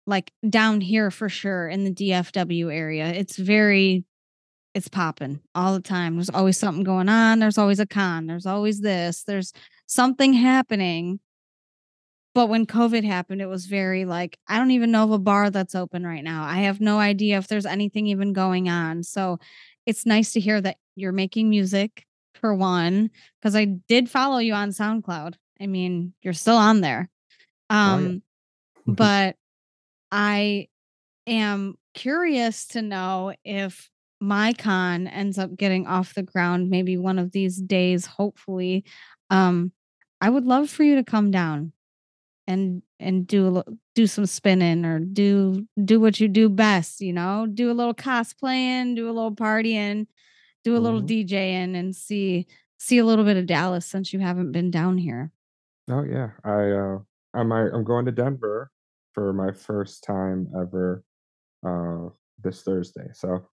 [0.07, 4.05] like down here for sure in the DFW area it's very
[4.73, 8.45] it's popping all the time there's always something going on there's always a con there's
[8.45, 9.51] always this there's
[9.87, 11.19] something happening
[12.35, 15.49] but when covid happened it was very like i don't even know of a bar
[15.49, 16.43] that's open right now.
[16.43, 19.01] I have no idea if there's anything even going on.
[19.01, 19.39] So
[19.87, 22.05] it's nice to hear that you're making music
[22.35, 23.09] for one
[23.39, 25.35] because i did follow you on soundcloud.
[25.59, 27.09] I mean you're still on there.
[27.71, 27.93] Oh, yeah.
[27.93, 28.21] um
[28.85, 29.35] but
[30.11, 30.67] I
[31.25, 33.89] am curious to know if
[34.21, 38.83] my con ends up getting off the ground maybe one of these days hopefully.
[39.29, 39.71] Um
[40.21, 41.71] I would love for you to come down
[42.47, 43.63] and and do a
[43.95, 47.47] do some spinning or do do what you do best, you know?
[47.47, 50.07] Do a little cosplaying, do a little partying,
[50.63, 51.07] do a little Mhm.
[51.07, 55.31] DJing and see see a little bit of Dallas since you haven't been down here.
[55.89, 56.99] Oh yeah, I uh,
[57.33, 58.71] I'm I'm going to Denver
[59.13, 61.03] for my first time ever
[61.65, 62.09] uh,
[62.43, 63.07] this Thursday.
[63.13, 63.47] So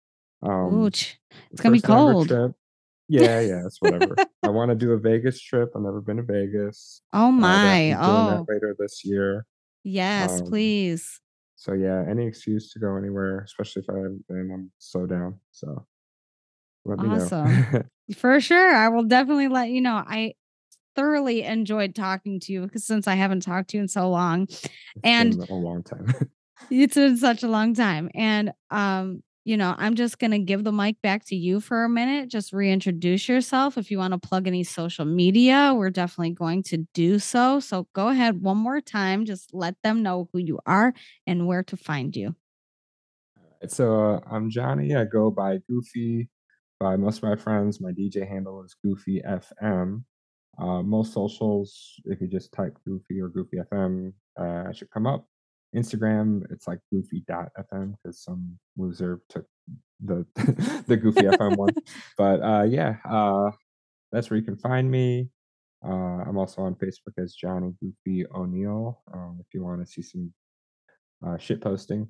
[0.42, 1.16] um, Ooch.
[1.50, 2.28] It's gonna be cold.
[2.28, 2.52] Trip.
[3.10, 4.16] Yeah, yeah, it's whatever.
[4.44, 5.70] I want to do a Vegas trip.
[5.74, 7.02] I've never been to Vegas.
[7.12, 7.92] Oh my.
[7.92, 8.46] Oh.
[8.48, 9.44] later this year.
[9.82, 11.20] Yes, Um, please.
[11.56, 13.94] So yeah, any excuse to go anywhere, especially if I
[14.28, 15.40] been, I'm so down.
[15.50, 15.86] So
[16.84, 17.66] let me Awesome.
[17.72, 17.82] know.
[18.16, 18.74] For sure.
[18.74, 20.02] I will definitely let you know.
[20.06, 20.34] I
[20.96, 24.46] thoroughly enjoyed talking to you because since I haven't talked to you in so long.
[24.48, 24.68] It's
[25.04, 26.12] And a long time.
[26.70, 28.10] it's been such a long time.
[28.14, 31.88] And um, you know, I'm just gonna give the mic back to you for a
[31.88, 32.28] minute.
[32.28, 33.76] Just reintroduce yourself.
[33.76, 37.58] If you want to plug any social media, we're definitely going to do so.
[37.58, 39.24] So go ahead one more time.
[39.24, 40.94] Just let them know who you are
[41.26, 42.36] and where to find you.
[43.66, 44.94] So uh, I'm Johnny.
[44.94, 46.28] I go by Goofy
[46.78, 47.80] by most of my friends.
[47.80, 50.04] My DJ handle is Goofy FM.
[50.58, 55.08] Uh, most socials, if you just type Goofy or Goofy FM, uh, I should come
[55.08, 55.26] up.
[55.74, 59.46] Instagram, it's like Goofy.fm because some loser took
[60.04, 60.26] the
[60.86, 61.74] the Goofy FM one.
[62.16, 63.50] But uh, yeah, uh,
[64.12, 65.28] that's where you can find me.
[65.84, 69.00] Uh, I'm also on Facebook as Johnny Goofy O'Neill.
[69.12, 70.32] Um, if you want to see some
[71.26, 72.08] uh, shit posting.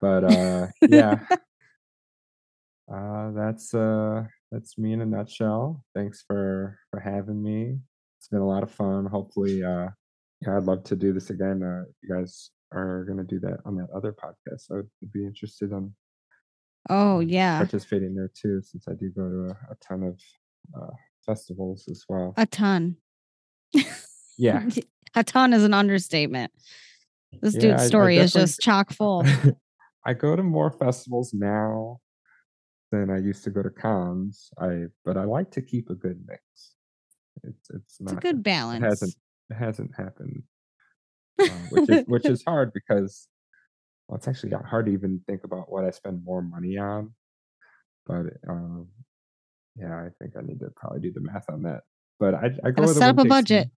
[0.00, 1.18] But uh, yeah,
[2.92, 5.84] uh, that's uh, that's me in a nutshell.
[5.94, 7.78] Thanks for for having me.
[8.18, 9.06] It's been a lot of fun.
[9.06, 9.88] Hopefully, uh,
[10.40, 11.62] yeah, I'd love to do this again.
[11.62, 15.24] Uh, if you guys are gonna do that on that other podcast, I would be
[15.24, 15.94] interested in
[16.90, 17.58] Oh yeah.
[17.58, 20.20] participating there too, since I do go to a, a ton of
[20.80, 20.90] uh,
[21.26, 22.34] festivals as well.
[22.36, 22.96] A ton.
[24.38, 24.64] Yeah,
[25.14, 26.52] A ton is an understatement.
[27.42, 29.24] This yeah, dude's I- I story is just chock full.
[30.06, 32.00] I go to more festivals now
[32.92, 34.48] than I used to go to cons.
[34.58, 36.42] I but I like to keep a good mix.
[37.44, 38.84] It's it's It's a not good it balance.
[38.84, 39.14] hasn't
[39.50, 40.42] it hasn't happened,
[41.40, 43.28] uh, which is which is hard because
[44.08, 47.14] well, it's actually hard to even think about what I spend more money on.
[48.06, 48.88] But um,
[49.76, 51.82] yeah, I think I need to probably do the math on that.
[52.18, 53.28] But I I go the set up a takes me.
[53.28, 53.70] budget.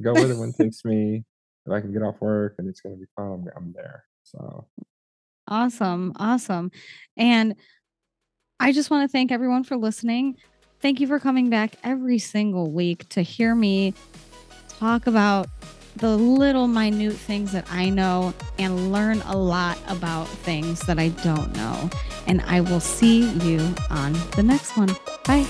[0.00, 1.24] Go where the wind takes me.
[1.66, 4.04] If I can get off work and it's gonna be fun, I'm, I'm there.
[4.22, 4.66] So
[5.48, 6.12] Awesome.
[6.16, 6.70] Awesome.
[7.16, 7.56] And
[8.60, 10.36] I just want to thank everyone for listening.
[10.80, 13.94] Thank you for coming back every single week to hear me
[14.78, 15.48] talk about
[15.96, 21.08] the little minute things that I know and learn a lot about things that I
[21.08, 21.90] don't know.
[22.26, 24.96] And I will see you on the next one.
[25.24, 25.46] Bye.